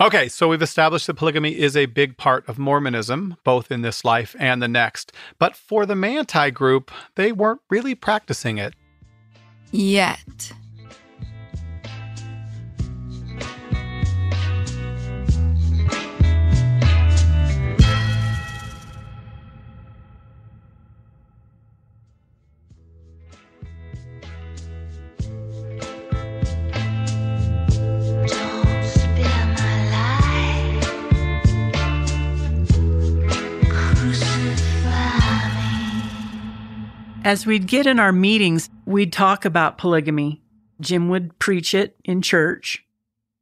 Okay, 0.00 0.28
so 0.28 0.46
we've 0.46 0.62
established 0.62 1.08
that 1.08 1.14
polygamy 1.14 1.58
is 1.58 1.76
a 1.76 1.86
big 1.86 2.16
part 2.16 2.48
of 2.48 2.56
Mormonism, 2.56 3.36
both 3.42 3.72
in 3.72 3.82
this 3.82 4.04
life 4.04 4.36
and 4.38 4.62
the 4.62 4.68
next. 4.68 5.10
But 5.40 5.56
for 5.56 5.86
the 5.86 5.96
Manti 5.96 6.52
group, 6.52 6.92
they 7.16 7.32
weren't 7.32 7.62
really 7.68 7.96
practicing 7.96 8.58
it. 8.58 8.74
Yet. 9.72 10.52
As 37.28 37.44
we'd 37.44 37.66
get 37.66 37.86
in 37.86 38.00
our 38.00 38.10
meetings, 38.10 38.70
we'd 38.86 39.12
talk 39.12 39.44
about 39.44 39.76
polygamy. 39.76 40.40
Jim 40.80 41.10
would 41.10 41.38
preach 41.38 41.74
it 41.74 41.94
in 42.02 42.22
church. 42.22 42.82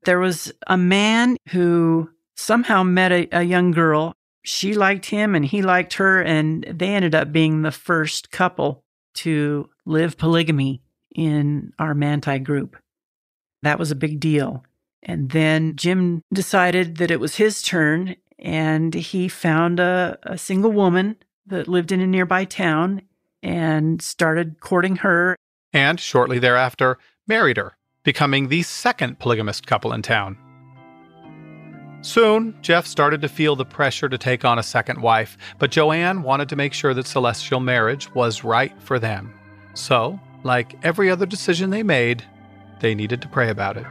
There 0.03 0.19
was 0.19 0.51
a 0.67 0.77
man 0.77 1.37
who 1.51 2.11
somehow 2.35 2.83
met 2.83 3.13
a, 3.13 3.29
a 3.31 3.43
young 3.45 3.71
girl. 3.71 4.13
She 4.43 4.75
liked 4.75 5.07
him 5.07 5.37
and 5.37 5.45
he 5.45 5.63
liked 5.63 5.95
her, 5.95 6.21
and 6.21 6.65
they 6.65 6.97
ended 6.97 7.15
up 7.15 7.31
being 7.31 7.63
the 7.63 7.71
first 7.71 8.33
couple 8.33 8.83
to 9.19 9.71
live 9.85 10.19
polygamy 10.19 10.83
in 11.15 11.73
our 11.79 11.95
Manti 11.95 12.41
group. 12.41 12.77
That 13.63 13.79
was 13.79 13.93
a 13.93 13.95
big 13.95 14.19
deal. 14.19 14.65
And 15.05 15.31
then 15.31 15.77
Jim 15.77 16.23
decided 16.35 16.97
that 16.97 17.13
it 17.13 17.21
was 17.21 17.37
his 17.37 17.63
turn, 17.63 18.17
and 18.37 18.93
he 18.95 19.29
found 19.29 19.79
a, 19.79 20.19
a 20.25 20.37
single 20.37 20.73
woman 20.73 21.19
that 21.47 21.69
lived 21.69 21.93
in 21.93 22.01
a 22.01 22.07
nearby 22.09 22.45
town 22.45 23.03
and 23.47 24.03
started 24.03 24.59
courting 24.59 24.97
her. 24.97 25.37
And 25.73 26.01
shortly 26.01 26.41
thereafter, 26.41 26.99
married 27.29 27.57
her, 27.57 27.77
becoming 28.03 28.49
the 28.49 28.63
second 28.63 29.21
polygamist 29.21 29.67
couple 29.69 29.93
in 29.93 30.03
town. 30.03 30.37
Soon, 32.03 32.57
Jeff 32.61 32.87
started 32.87 33.23
to 33.23 33.29
feel 33.29 33.55
the 33.55 33.65
pressure 33.65 34.09
to 34.09 34.19
take 34.19 34.45
on 34.45 34.59
a 34.59 34.65
second 34.65 35.01
wife, 35.01 35.39
but 35.59 35.71
Joanne 35.71 36.23
wanted 36.23 36.49
to 36.49 36.57
make 36.57 36.73
sure 36.73 36.93
that 36.93 37.07
celestial 37.07 37.61
marriage 37.61 38.13
was 38.15 38.45
right 38.45 38.73
for 38.83 38.99
them. 38.99 39.33
So, 39.75 40.19
like 40.43 40.75
every 40.85 41.09
other 41.09 41.27
decision 41.27 41.71
they 41.71 41.83
made, 41.83 42.25
they 42.81 42.95
needed 42.95 43.23
to 43.23 43.29
pray 43.29 43.49
about 43.49 43.77
it. 43.77 43.87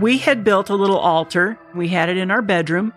We 0.00 0.18
had 0.18 0.44
built 0.44 0.70
a 0.70 0.74
little 0.74 0.98
altar. 0.98 1.58
We 1.74 1.88
had 1.88 2.08
it 2.08 2.16
in 2.16 2.30
our 2.30 2.42
bedroom. 2.42 2.92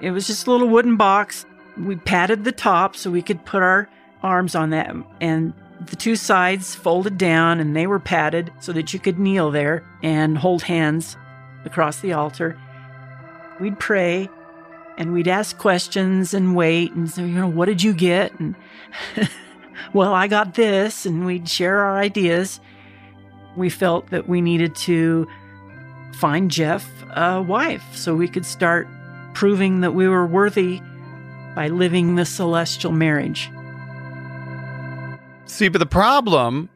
It 0.00 0.10
was 0.10 0.26
just 0.26 0.46
a 0.46 0.50
little 0.50 0.68
wooden 0.68 0.96
box. 0.96 1.46
We 1.78 1.96
padded 1.96 2.44
the 2.44 2.52
top 2.52 2.96
so 2.96 3.10
we 3.10 3.22
could 3.22 3.44
put 3.44 3.62
our 3.62 3.88
arms 4.22 4.54
on 4.54 4.70
that. 4.70 4.94
And 5.20 5.52
the 5.80 5.96
two 5.96 6.16
sides 6.16 6.74
folded 6.74 7.18
down 7.18 7.60
and 7.60 7.74
they 7.74 7.86
were 7.86 7.98
padded 7.98 8.52
so 8.60 8.72
that 8.72 8.92
you 8.92 9.00
could 9.00 9.18
kneel 9.18 9.50
there 9.50 9.84
and 10.02 10.38
hold 10.38 10.62
hands 10.62 11.16
across 11.64 12.00
the 12.00 12.12
altar. 12.12 12.58
We'd 13.60 13.78
pray 13.78 14.28
and 14.98 15.12
we'd 15.12 15.28
ask 15.28 15.58
questions 15.58 16.34
and 16.34 16.54
wait 16.54 16.92
and 16.92 17.10
say, 17.10 17.22
you 17.22 17.28
know, 17.28 17.48
what 17.48 17.66
did 17.66 17.82
you 17.82 17.92
get? 17.92 18.38
And 18.38 18.54
well, 19.92 20.12
I 20.12 20.28
got 20.28 20.54
this. 20.54 21.06
And 21.06 21.26
we'd 21.26 21.48
share 21.48 21.80
our 21.80 21.98
ideas. 21.98 22.60
We 23.56 23.70
felt 23.70 24.10
that 24.10 24.28
we 24.28 24.40
needed 24.40 24.74
to 24.76 25.26
find 26.14 26.50
Jeff 26.50 26.88
a 27.10 27.42
wife 27.42 27.84
so 27.94 28.14
we 28.14 28.28
could 28.28 28.46
start 28.46 28.86
proving 29.34 29.80
that 29.80 29.92
we 29.92 30.08
were 30.08 30.26
worthy 30.26 30.80
by 31.54 31.68
living 31.68 32.14
the 32.14 32.24
celestial 32.24 32.92
marriage. 32.92 33.50
See, 35.46 35.68
but 35.68 35.78
the 35.78 35.86
problem 35.86 36.70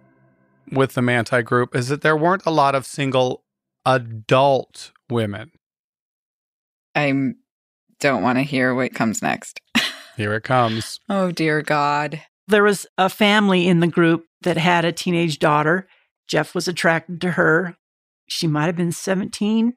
with 0.70 0.94
the 0.94 1.02
Manti 1.02 1.42
group 1.42 1.74
is 1.74 1.88
that 1.88 2.02
there 2.02 2.16
weren't 2.16 2.44
a 2.46 2.50
lot 2.50 2.74
of 2.74 2.84
single 2.84 3.44
adult 3.84 4.92
women. 5.08 5.52
I 6.94 7.32
don't 8.00 8.22
want 8.22 8.38
to 8.38 8.42
hear 8.42 8.74
what 8.74 8.94
comes 8.94 9.22
next. 9.22 9.60
Here 10.16 10.34
it 10.34 10.44
comes. 10.44 11.00
Oh, 11.08 11.30
dear 11.30 11.62
God. 11.62 12.22
There 12.48 12.62
was 12.62 12.86
a 12.98 13.08
family 13.08 13.66
in 13.66 13.80
the 13.80 13.86
group 13.86 14.26
that 14.42 14.56
had 14.56 14.84
a 14.84 14.92
teenage 14.92 15.38
daughter. 15.38 15.86
Jeff 16.28 16.54
was 16.54 16.68
attracted 16.68 17.20
to 17.20 17.32
her. 17.32 17.76
She 18.28 18.46
might 18.46 18.66
have 18.66 18.76
been 18.76 18.92
17. 18.92 19.74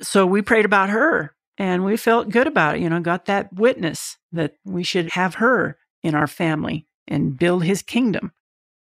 So 0.00 0.26
we 0.26 0.42
prayed 0.42 0.64
about 0.64 0.90
her 0.90 1.34
and 1.58 1.84
we 1.84 1.96
felt 1.96 2.30
good 2.30 2.46
about 2.46 2.76
it, 2.76 2.80
you 2.80 2.88
know, 2.88 3.00
got 3.00 3.26
that 3.26 3.52
witness 3.52 4.16
that 4.32 4.56
we 4.64 4.82
should 4.82 5.10
have 5.10 5.36
her 5.36 5.76
in 6.02 6.14
our 6.14 6.26
family 6.26 6.86
and 7.08 7.38
build 7.38 7.64
his 7.64 7.82
kingdom. 7.82 8.32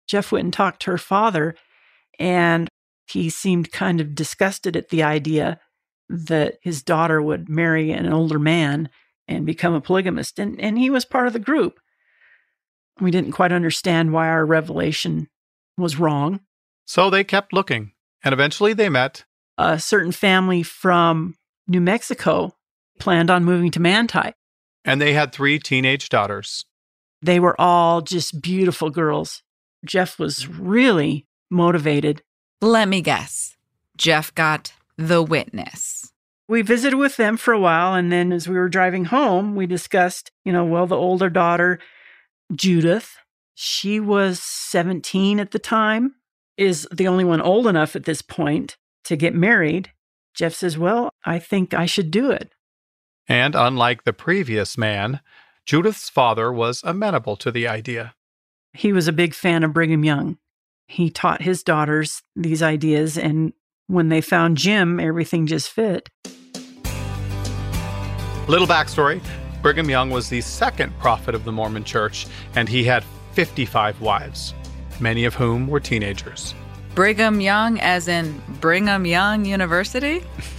Jeff 0.08 0.32
went 0.32 0.46
and 0.46 0.54
talked 0.54 0.82
to 0.84 0.92
her 0.92 0.98
father, 0.98 1.56
and 2.20 2.70
he 3.08 3.30
seemed 3.30 3.72
kind 3.72 4.02
of 4.02 4.16
disgusted 4.16 4.76
at 4.76 4.90
the 4.90 5.04
idea 5.04 5.60
that 6.10 6.58
his 6.62 6.84
daughter 6.84 7.22
would 7.22 7.50
marry 7.50 7.92
an 7.92 8.12
older 8.12 8.40
man 8.40 8.90
and 9.28 9.46
become 9.46 9.74
a 9.74 9.82
polygamist. 9.82 10.40
And, 10.40 10.60
and 10.60 10.78
he 10.78 10.90
was 10.90 11.06
part 11.06 11.28
of 11.28 11.34
the 11.34 11.40
group. 11.40 11.80
We 13.00 13.12
didn't 13.12 13.34
quite 13.34 13.52
understand 13.52 14.12
why 14.12 14.28
our 14.28 14.46
revelation 14.46 15.28
was 15.78 16.00
wrong. 16.00 16.40
So 16.86 17.10
they 17.10 17.24
kept 17.24 17.54
looking. 17.54 17.92
And 18.24 18.34
eventually 18.34 18.74
they 18.74 18.90
met. 18.90 19.26
A 19.58 19.80
certain 19.80 20.12
family 20.12 20.64
from 20.64 21.36
New 21.68 21.82
Mexico 21.82 22.56
planned 23.00 23.30
on 23.30 23.44
moving 23.44 23.72
to 23.72 23.80
Manti. 23.80 24.32
And 24.86 25.02
they 25.02 25.14
had 25.14 25.32
three 25.32 25.60
teenage 25.60 26.10
daughters. 26.10 26.66
They 27.22 27.40
were 27.40 27.60
all 27.60 28.02
just 28.02 28.42
beautiful 28.42 28.90
girls. 28.90 29.44
Jeff 29.86 30.20
was 30.20 30.48
really 30.48 31.26
motivated. 31.50 32.22
Let 32.62 32.88
me 32.88 33.02
guess. 33.02 33.56
Jeff 33.98 34.34
got 34.36 34.74
the 34.98 35.22
witness. 35.22 36.12
We 36.48 36.62
visited 36.62 36.96
with 36.96 37.18
them 37.18 37.36
for 37.36 37.54
a 37.54 37.60
while, 37.60 37.94
and 37.94 38.12
then 38.12 38.32
as 38.32 38.48
we 38.48 38.56
were 38.56 38.70
driving 38.70 39.06
home, 39.06 39.56
we 39.56 39.66
discussed, 39.66 40.32
you 40.46 40.54
know, 40.54 40.64
well, 40.64 40.88
the 40.88 40.96
older 40.96 41.30
daughter, 41.30 41.80
Judith, 42.56 43.18
she 43.54 44.00
was 44.00 44.42
17 44.42 45.40
at 45.40 45.52
the 45.52 45.60
time, 45.60 46.16
is 46.58 46.88
the 46.92 47.08
only 47.08 47.26
one 47.26 47.42
old 47.42 47.68
enough 47.68 47.96
at 47.96 48.06
this 48.06 48.22
point 48.22 48.78
to 49.04 49.16
get 49.16 49.36
married. 49.36 49.92
Jeff 50.34 50.54
says, 50.54 50.78
Well, 50.78 51.12
I 51.26 51.40
think 51.40 51.74
I 51.74 51.86
should 51.86 52.12
do 52.12 52.32
it. 52.32 52.52
And 53.28 53.56
unlike 53.56 54.04
the 54.04 54.14
previous 54.14 54.78
man, 54.78 55.20
Judith's 55.68 56.10
father 56.10 56.50
was 56.50 56.82
amenable 56.86 57.36
to 57.36 57.52
the 57.52 57.68
idea. 57.68 58.16
He 58.72 58.94
was 58.94 59.10
a 59.10 59.12
big 59.12 59.34
fan 59.34 59.66
of 59.66 59.74
Brigham 59.74 60.06
Young. 60.06 60.38
He 60.88 61.10
taught 61.10 61.42
his 61.42 61.62
daughters 61.62 62.24
these 62.38 62.64
ideas, 62.64 63.18
and 63.18 63.52
when 63.88 64.08
they 64.08 64.22
found 64.22 64.56
Jim, 64.56 64.98
everything 64.98 65.46
just 65.46 65.70
fit. 65.70 66.08
Little 68.48 68.66
backstory 68.66 69.22
Brigham 69.62 69.90
Young 69.90 70.10
was 70.10 70.30
the 70.30 70.40
second 70.40 70.98
prophet 71.00 71.36
of 71.36 71.44
the 71.44 71.52
Mormon 71.52 71.84
church, 71.84 72.28
and 72.56 72.70
he 72.70 72.86
had 72.86 73.04
55 73.34 74.00
wives, 74.00 74.54
many 75.02 75.26
of 75.26 75.36
whom 75.36 75.68
were 75.68 75.82
teenagers. 75.82 76.56
Brigham 76.96 77.42
Young, 77.42 77.78
as 77.82 78.08
in 78.08 78.42
Brigham 78.62 79.06
Young 79.06 79.44
University? 79.44 80.24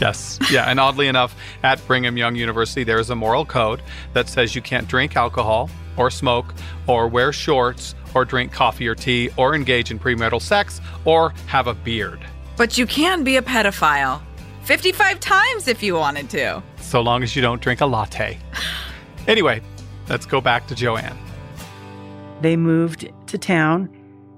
Yes. 0.00 0.38
Yeah. 0.50 0.64
And 0.64 0.80
oddly 0.80 1.08
enough, 1.08 1.36
at 1.62 1.84
Brigham 1.86 2.16
Young 2.16 2.34
University, 2.34 2.84
there 2.84 2.98
is 2.98 3.10
a 3.10 3.14
moral 3.14 3.44
code 3.44 3.82
that 4.14 4.28
says 4.28 4.54
you 4.54 4.62
can't 4.62 4.88
drink 4.88 5.16
alcohol 5.16 5.68
or 5.96 6.10
smoke 6.10 6.54
or 6.86 7.06
wear 7.06 7.32
shorts 7.32 7.94
or 8.14 8.24
drink 8.24 8.52
coffee 8.52 8.88
or 8.88 8.94
tea 8.94 9.30
or 9.36 9.54
engage 9.54 9.90
in 9.90 9.98
premarital 9.98 10.40
sex 10.40 10.80
or 11.04 11.30
have 11.46 11.66
a 11.66 11.74
beard. 11.74 12.20
But 12.56 12.78
you 12.78 12.86
can 12.86 13.24
be 13.24 13.36
a 13.36 13.42
pedophile. 13.42 14.20
55 14.62 15.20
times 15.20 15.68
if 15.68 15.82
you 15.82 15.94
wanted 15.94 16.30
to. 16.30 16.62
So 16.80 17.00
long 17.00 17.22
as 17.22 17.34
you 17.34 17.42
don't 17.42 17.60
drink 17.60 17.80
a 17.80 17.86
latte. 17.86 18.38
Anyway, 19.26 19.60
let's 20.08 20.26
go 20.26 20.40
back 20.40 20.66
to 20.68 20.74
Joanne. 20.74 21.16
They 22.40 22.56
moved 22.56 23.10
to 23.26 23.38
town. 23.38 23.90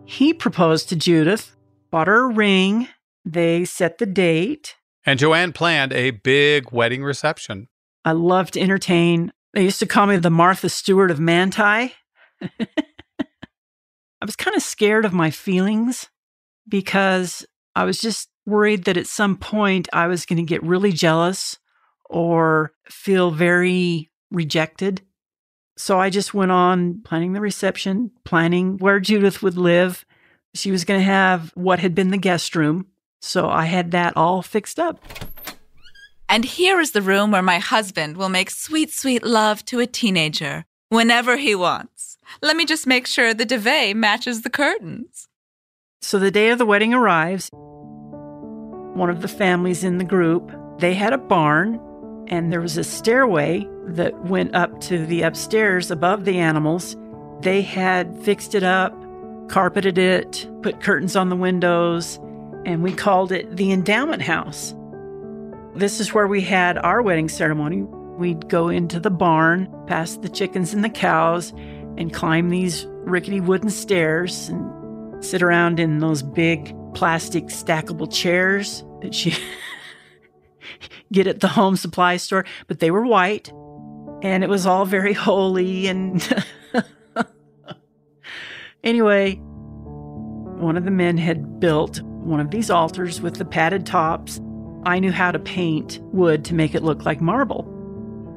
He 0.05 0.35
proposed 0.35 0.89
to 0.89 0.97
Judith, 0.97 1.55
bought 1.91 2.09
her 2.09 2.25
a 2.31 2.35
ring. 2.35 2.89
They 3.25 3.65
set 3.65 3.99
the 3.99 4.07
date. 4.07 4.77
And 5.05 5.19
Joanne 5.19 5.53
planned 5.53 5.93
a 5.93 6.11
big 6.11 6.71
wedding 6.71 7.03
reception. 7.03 7.69
I 8.05 8.13
love 8.13 8.51
to 8.53 8.61
entertain. 8.61 9.33
They 9.55 9.65
used 9.65 9.81
to 9.81 9.87
call 9.87 10.07
me 10.07 10.17
the 10.17 10.31
Martha 10.31 10.69
Stewart 10.69 11.11
of 11.11 11.21
Manti. 11.21 11.61
I 12.43 14.25
was 14.25 14.37
kind 14.37 14.57
of 14.57 14.63
scared 14.63 15.05
of 15.05 15.13
my 15.13 15.31
feelings 15.31 16.09
because 16.69 17.45
I 17.75 17.85
was 17.85 17.99
just 17.99 18.29
worried 18.47 18.85
that 18.85 18.97
at 18.97 19.07
some 19.07 19.37
point 19.37 19.89
I 19.93 20.07
was 20.07 20.27
going 20.27 20.37
to 20.37 20.43
get 20.43 20.63
really 20.63 20.93
jealous 20.93 21.59
or 22.05 22.73
feel 22.89 23.31
very 23.31 24.11
rejected. 24.31 25.03
So 25.77 25.99
I 25.99 26.11
just 26.11 26.35
went 26.35 26.53
on 26.53 27.03
planning 27.03 27.33
the 27.33 27.41
reception, 27.41 28.11
planning 28.25 28.79
where 28.79 29.01
Judith 29.01 29.43
would 29.43 29.57
live. 29.57 30.05
She 30.55 30.71
was 30.71 30.85
going 30.85 31.01
to 31.01 31.05
have 31.05 31.51
what 31.55 31.81
had 31.81 31.95
been 31.95 32.11
the 32.11 32.19
guest 32.19 32.55
room. 32.55 32.87
So 33.23 33.49
I 33.49 33.67
had 33.67 33.93
that 33.93 34.17
all 34.17 34.43
fixed 34.43 34.79
up. 34.81 35.01
And 36.29 36.45
here 36.45 36.81
is 36.81 36.91
the 36.91 37.03
room 37.03 37.31
where 37.31 37.43
my 37.43 37.61
husband 37.61 38.17
will 38.17 38.29
make 38.29 38.51
sweet, 38.51 38.93
sweet 38.93 39.23
love 39.23 39.65
to 39.67 39.79
a 39.79 39.87
teenager 39.87 40.65
whenever 40.89 41.37
he 41.37 41.55
wants. 41.55 42.19
Let 42.43 42.57
me 42.57 42.65
just 42.65 42.87
make 42.87 43.07
sure 43.07 43.33
the 43.33 43.45
duvet 43.45 43.97
matches 43.97 44.43
the 44.43 44.51
curtains. 44.51 45.29
So 46.01 46.19
the 46.19 46.31
day 46.31 46.49
of 46.49 46.59
the 46.59 46.67
wedding 46.67 46.93
arrives. 46.93 47.49
One 47.53 49.09
of 49.09 49.23
the 49.23 49.29
families 49.29 49.85
in 49.85 49.99
the 49.99 50.05
group, 50.05 50.51
they 50.79 50.95
had 50.95 51.13
a 51.13 51.19
barn 51.19 51.79
and 52.29 52.53
there 52.53 52.61
was 52.61 52.77
a 52.77 52.85
stairway 52.85 53.69
that 53.87 54.25
went 54.25 54.55
up 54.55 54.81
to 54.81 55.07
the 55.07 55.23
upstairs 55.23 55.91
above 55.91 56.25
the 56.25 56.39
animals. 56.39 56.97
They 57.41 57.63
had 57.63 58.19
fixed 58.25 58.55
it 58.55 58.63
up, 58.63 58.95
carpeted 59.49 59.99
it, 59.99 60.49
put 60.63 60.81
curtains 60.81 61.15
on 61.15 61.29
the 61.29 61.37
windows, 61.37 62.19
and 62.65 62.83
we 62.83 62.93
called 62.93 63.33
it 63.33 63.57
the 63.57 63.73
endowment 63.73 64.23
house. 64.23 64.75
This 65.75 66.01
is 66.01 66.13
where 66.13 66.27
we 66.27 66.43
had 66.43 66.79
our 66.79 67.03
wedding 67.03 67.29
ceremony. 67.29 67.83
We'd 67.83 68.49
go 68.49 68.69
into 68.69 69.01
the 69.01 69.11
barn, 69.11 69.69
past 69.87 70.23
the 70.23 70.29
chickens 70.29 70.75
and 70.75 70.85
the 70.85 70.91
cows, 70.91 71.53
and 71.97 72.13
climb 72.13 72.51
these 72.51 72.87
rickety 73.05 73.41
wooden 73.41 73.71
stairs 73.71 74.49
and 74.49 75.25
sit 75.25 75.43
around 75.43 75.81
in 75.81 75.99
those 75.99 76.23
big 76.23 76.75
plastic 76.95 77.45
stackable 77.47 78.13
chairs 78.13 78.85
that 79.01 79.25
you 79.25 79.33
get 81.13 81.27
at 81.27 81.41
the 81.41 81.49
home 81.49 81.77
supply 81.77 82.17
store. 82.17 82.45
But 82.67 82.81
they 82.81 82.91
were 82.91 83.07
white, 83.07 83.49
and 84.23 84.45
it 84.45 84.51
was 84.51 84.67
all 84.67 84.85
very 84.85 85.15
holy. 85.15 85.87
And 85.87 86.45
anyway, 88.85 89.37
one 89.37 90.77
of 90.77 90.85
the 90.85 90.91
men 90.91 91.17
had 91.17 91.59
built 91.61 92.03
one 92.23 92.41
of 92.41 92.51
these 92.51 92.71
altars 92.71 93.21
with 93.21 93.35
the 93.35 93.45
padded 93.45 93.87
tops. 93.87 94.41
I 94.85 94.99
knew 94.99 95.13
how 95.13 95.31
to 95.31 95.39
paint 95.39 96.01
wood 96.13 96.45
to 96.47 96.55
make 96.55 96.75
it 96.75 96.83
look 96.83 97.05
like 97.05 97.21
marble. 97.21 97.69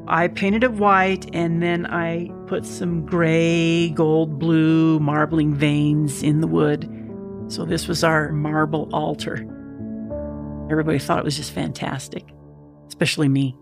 I 0.07 0.27
painted 0.27 0.63
it 0.63 0.73
white 0.73 1.33
and 1.33 1.63
then 1.63 1.87
I 1.87 2.29
put 2.45 2.65
some 2.65 3.05
gray, 3.05 3.89
gold, 3.89 4.37
blue 4.37 4.99
marbling 4.99 5.55
veins 5.55 6.21
in 6.21 6.41
the 6.41 6.47
wood. 6.47 6.87
So 7.47 7.65
this 7.65 7.87
was 7.87 8.03
our 8.03 8.31
marble 8.31 8.89
altar. 8.93 9.37
Everybody 10.69 10.99
thought 10.99 11.19
it 11.19 11.25
was 11.25 11.37
just 11.37 11.51
fantastic, 11.51 12.23
especially 12.87 13.29
me. 13.29 13.55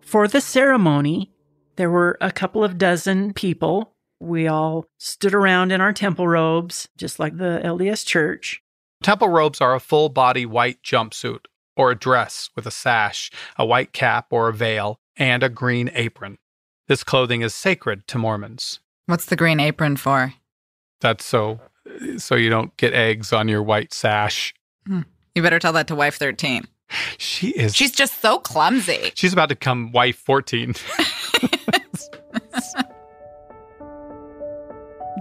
For 0.00 0.28
the 0.28 0.40
ceremony, 0.40 1.32
there 1.76 1.90
were 1.90 2.18
a 2.20 2.32
couple 2.32 2.62
of 2.62 2.78
dozen 2.78 3.32
people. 3.32 3.94
We 4.20 4.48
all 4.48 4.86
stood 4.98 5.34
around 5.34 5.72
in 5.72 5.80
our 5.80 5.92
temple 5.92 6.28
robes, 6.28 6.88
just 6.96 7.18
like 7.18 7.36
the 7.36 7.60
LDS 7.64 8.04
church. 8.06 8.62
Temple 9.02 9.28
robes 9.28 9.60
are 9.60 9.74
a 9.74 9.80
full 9.80 10.08
body 10.08 10.46
white 10.46 10.82
jumpsuit 10.82 11.46
or 11.76 11.90
a 11.90 11.98
dress 11.98 12.50
with 12.54 12.66
a 12.66 12.70
sash, 12.70 13.30
a 13.56 13.66
white 13.66 13.92
cap 13.92 14.26
or 14.30 14.48
a 14.48 14.52
veil, 14.52 15.00
and 15.16 15.42
a 15.42 15.48
green 15.48 15.90
apron. 15.94 16.38
This 16.88 17.04
clothing 17.04 17.42
is 17.42 17.54
sacred 17.54 18.06
to 18.08 18.18
Mormons. 18.18 18.80
What's 19.06 19.26
the 19.26 19.36
green 19.36 19.60
apron 19.60 19.96
for? 19.96 20.34
That's 21.00 21.24
so 21.24 21.60
so 22.16 22.36
you 22.36 22.48
don't 22.48 22.76
get 22.76 22.94
eggs 22.94 23.32
on 23.32 23.48
your 23.48 23.62
white 23.62 23.92
sash. 23.92 24.54
Hmm. 24.86 25.00
You 25.34 25.42
better 25.42 25.58
tell 25.58 25.72
that 25.72 25.88
to 25.88 25.94
wife 25.94 26.16
13. 26.16 26.64
She 27.18 27.48
is 27.48 27.74
She's 27.74 27.92
just 27.92 28.20
so 28.20 28.38
clumsy. 28.38 29.12
she's 29.14 29.32
about 29.32 29.48
to 29.48 29.56
come 29.56 29.92
wife 29.92 30.16
14. 30.16 30.74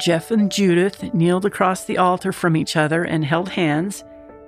Jeff 0.02 0.32
and 0.32 0.52
Judith 0.52 1.14
kneeled 1.14 1.46
across 1.46 1.86
the 1.86 2.00
altar 2.00 2.34
from 2.34 2.58
each 2.58 2.76
other 2.76 3.04
and 3.04 3.24
held 3.24 3.50
hands, 3.50 4.04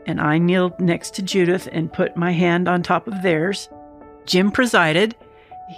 and 0.07 0.19
I 0.19 0.39
kneeled 0.39 0.79
next 0.79 1.13
to 1.13 1.21
Judith 1.21 1.69
and 1.71 1.93
put 1.93 2.17
my 2.17 2.31
hand 2.31 2.67
on 2.67 2.81
top 2.81 3.07
of 3.07 3.21
theirs. 3.21 3.69
Jim 4.25 4.51
presided. 4.51 5.15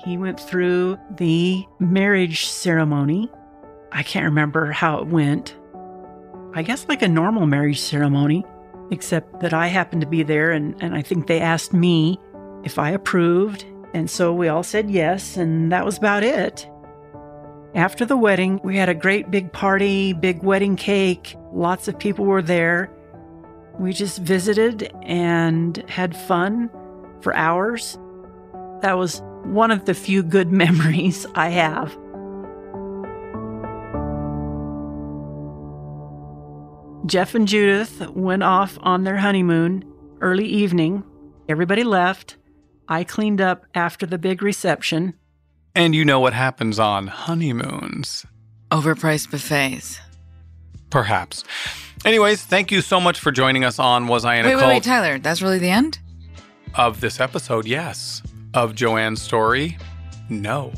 He 0.05 0.17
went 0.17 0.39
through 0.39 0.97
the 1.17 1.65
marriage 1.79 2.45
ceremony. 2.45 3.29
I 3.91 4.01
can't 4.01 4.23
remember 4.23 4.71
how 4.71 4.99
it 4.99 5.07
went. 5.07 5.57
I 6.53 6.63
guess 6.63 6.87
like 6.87 7.01
a 7.01 7.09
normal 7.09 7.45
marriage 7.45 7.81
ceremony, 7.81 8.45
except 8.91 9.41
that 9.41 9.53
I 9.53 9.67
happened 9.67 10.01
to 10.03 10.07
be 10.07 10.23
there, 10.23 10.51
and, 10.51 10.81
and 10.81 10.95
I 10.95 11.01
think 11.01 11.27
they 11.27 11.41
asked 11.41 11.73
me 11.73 12.17
if 12.63 12.79
I 12.79 12.91
approved. 12.91 13.65
And 13.93 14.09
so 14.09 14.33
we 14.33 14.47
all 14.47 14.63
said 14.63 14.89
yes, 14.89 15.35
and 15.35 15.69
that 15.73 15.83
was 15.85 15.97
about 15.97 16.23
it. 16.23 16.65
After 17.75 18.05
the 18.05 18.15
wedding, 18.15 18.61
we 18.63 18.77
had 18.77 18.87
a 18.87 18.93
great 18.93 19.29
big 19.29 19.51
party, 19.51 20.13
big 20.13 20.41
wedding 20.41 20.77
cake. 20.77 21.35
Lots 21.51 21.89
of 21.89 21.99
people 21.99 22.23
were 22.23 22.41
there. 22.41 22.89
We 23.77 23.91
just 23.91 24.19
visited 24.19 24.89
and 25.03 25.77
had 25.89 26.15
fun 26.15 26.69
for 27.19 27.35
hours. 27.35 27.99
That 28.79 28.97
was 28.97 29.21
one 29.43 29.71
of 29.71 29.83
the 29.83 29.93
few 29.93 30.23
good 30.23 30.51
memories 30.53 31.25
I 31.35 31.49
have. 31.49 31.89
Jeff 37.05 37.35
and 37.35 37.45
Judith 37.45 38.09
went 38.11 38.43
off 38.43 38.77
on 38.83 39.03
their 39.03 39.17
honeymoon 39.17 39.83
early 40.21 40.47
evening. 40.47 41.03
Everybody 41.49 41.83
left. 41.83 42.37
I 42.87 43.03
cleaned 43.03 43.41
up 43.41 43.65
after 43.75 44.05
the 44.05 44.17
big 44.17 44.41
reception. 44.41 45.15
And 45.75 45.93
you 45.93 46.05
know 46.05 46.19
what 46.19 46.33
happens 46.33 46.79
on 46.79 47.07
honeymoons. 47.07 48.25
Overpriced 48.71 49.31
buffets. 49.31 49.99
Perhaps. 50.89 51.43
Anyways, 52.03 52.41
thank 52.43 52.71
you 52.71 52.81
so 52.81 52.99
much 52.99 53.19
for 53.19 53.31
joining 53.31 53.63
us 53.63 53.79
on 53.79 54.07
Was 54.07 54.25
I 54.25 54.35
in 54.35 54.45
a 54.45 54.49
Wait, 54.49 54.55
wait, 54.55 54.67
wait, 54.67 54.83
Tyler. 54.83 55.19
That's 55.19 55.41
really 55.41 55.59
the 55.59 55.69
end? 55.69 55.99
of 56.75 56.99
this 57.01 57.19
episode. 57.19 57.65
Yes. 57.65 58.21
Of 58.53 58.75
Joanne's 58.75 59.21
story. 59.21 59.77
No. 60.29 60.73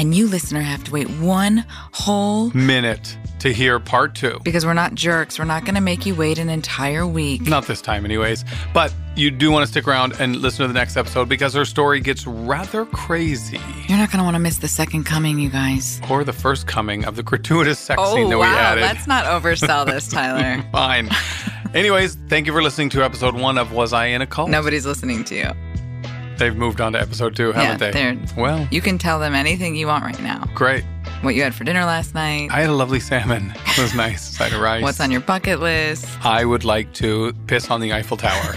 And 0.00 0.14
you, 0.14 0.28
listener, 0.28 0.62
have 0.62 0.82
to 0.84 0.92
wait 0.92 1.10
one 1.10 1.62
whole 1.92 2.48
Minute 2.52 3.18
to 3.40 3.52
hear 3.52 3.78
part 3.78 4.14
two. 4.14 4.40
because 4.44 4.64
we're 4.64 4.72
not 4.72 4.94
jerks. 4.94 5.38
We're 5.38 5.44
not 5.44 5.66
going 5.66 5.74
to 5.74 5.82
make 5.82 6.06
you 6.06 6.14
wait 6.14 6.38
an 6.38 6.48
entire 6.48 7.06
week. 7.06 7.42
Not 7.42 7.66
this 7.66 7.82
time, 7.82 8.06
anyways. 8.06 8.46
But 8.72 8.94
you 9.14 9.30
do 9.30 9.50
want 9.50 9.66
to 9.66 9.70
stick 9.70 9.86
around 9.86 10.14
and 10.18 10.36
listen 10.36 10.62
to 10.62 10.68
the 10.68 10.78
next 10.78 10.96
episode 10.96 11.28
because 11.28 11.52
her 11.52 11.66
story 11.66 12.00
gets 12.00 12.26
rather 12.26 12.86
crazy. 12.86 13.60
You're 13.88 13.98
not 13.98 14.10
going 14.10 14.20
to 14.20 14.24
want 14.24 14.36
to 14.36 14.38
miss 14.38 14.56
the 14.56 14.68
second 14.68 15.04
coming, 15.04 15.38
you 15.38 15.50
guys. 15.50 16.00
Or 16.08 16.24
the 16.24 16.32
first 16.32 16.66
coming 16.66 17.04
of 17.04 17.16
the 17.16 17.22
gratuitous 17.22 17.78
sex 17.78 18.02
scene 18.10 18.30
that 18.30 18.38
we 18.38 18.44
oh, 18.44 18.48
added. 18.48 18.82
Oh, 18.82 18.86
Let's 18.86 19.06
not 19.06 19.26
oversell 19.26 19.84
this, 19.84 20.08
Tyler. 20.10 20.64
Fine. 20.72 21.10
Anyways, 21.74 22.14
thank 22.30 22.46
you 22.46 22.54
for 22.54 22.62
listening 22.62 22.88
to 22.90 23.04
episode 23.04 23.34
one 23.34 23.58
of 23.58 23.72
Was 23.72 23.92
I 23.92 24.06
in 24.06 24.22
a 24.22 24.26
Cult? 24.26 24.48
Nobody's 24.48 24.86
listening 24.86 25.24
to 25.24 25.34
you. 25.34 25.69
They've 26.40 26.56
moved 26.56 26.80
on 26.80 26.94
to 26.94 26.98
episode 26.98 27.36
two, 27.36 27.52
haven't 27.52 27.94
yeah, 27.94 28.14
they? 28.14 28.40
Well, 28.40 28.66
You 28.70 28.80
can 28.80 28.96
tell 28.96 29.20
them 29.20 29.34
anything 29.34 29.76
you 29.76 29.86
want 29.86 30.04
right 30.04 30.18
now. 30.22 30.48
great. 30.54 30.84
What 31.20 31.34
you 31.34 31.42
had 31.42 31.54
for 31.54 31.64
dinner 31.64 31.84
last 31.84 32.14
night. 32.14 32.48
I 32.50 32.62
had 32.62 32.70
a 32.70 32.72
lovely 32.72 32.98
salmon. 32.98 33.52
It 33.66 33.78
was 33.78 33.94
nice. 33.94 34.38
Side 34.38 34.54
of 34.54 34.60
rice. 34.62 34.82
What's 34.82 35.00
on 35.00 35.10
your 35.10 35.20
bucket 35.20 35.60
list? 35.60 36.06
I 36.24 36.46
would 36.46 36.64
like 36.64 36.94
to 36.94 37.34
piss 37.46 37.70
on 37.70 37.82
the 37.82 37.92
Eiffel 37.92 38.16
Tower. 38.16 38.54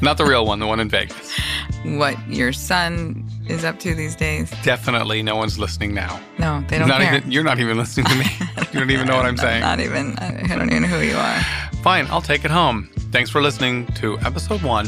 Not 0.00 0.16
the 0.16 0.24
real 0.24 0.46
one, 0.46 0.60
the 0.60 0.66
one 0.66 0.80
in 0.80 0.88
Vegas. 0.88 1.38
What 1.84 2.16
your 2.26 2.54
son 2.54 3.28
is 3.48 3.64
up 3.64 3.80
to 3.80 3.94
these 3.94 4.16
days? 4.16 4.50
Definitely 4.62 5.22
no 5.22 5.36
one's 5.36 5.58
listening 5.58 5.92
now. 5.92 6.18
No, 6.38 6.64
they 6.68 6.78
don't 6.78 6.88
not 6.88 7.02
care. 7.02 7.16
even 7.16 7.30
you're 7.30 7.44
not 7.44 7.60
even 7.60 7.76
listening 7.76 8.06
to 8.06 8.14
me. 8.14 8.24
you 8.72 8.80
don't 8.80 8.90
even 8.90 9.06
know 9.06 9.16
what 9.16 9.26
I'm 9.26 9.36
saying. 9.36 9.60
Not 9.60 9.80
even. 9.80 10.18
I 10.20 10.28
I 10.42 10.56
don't 10.56 10.70
even 10.70 10.84
know 10.84 10.88
who 10.88 11.04
you 11.04 11.16
are. 11.16 11.40
Fine, 11.82 12.06
I'll 12.06 12.22
take 12.22 12.46
it 12.46 12.50
home. 12.50 12.88
Thanks 13.12 13.28
for 13.28 13.42
listening 13.42 13.86
to 13.88 14.18
episode 14.20 14.62
one 14.62 14.86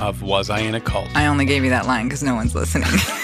of 0.00 0.22
Was 0.22 0.50
I 0.50 0.60
in 0.60 0.74
a 0.74 0.80
Cult? 0.80 1.08
I 1.14 1.26
only 1.26 1.44
gave 1.44 1.64
you 1.64 1.70
that 1.70 1.86
line 1.86 2.06
because 2.06 2.22
no 2.22 2.34
one's 2.34 2.54
listening. 2.54 2.88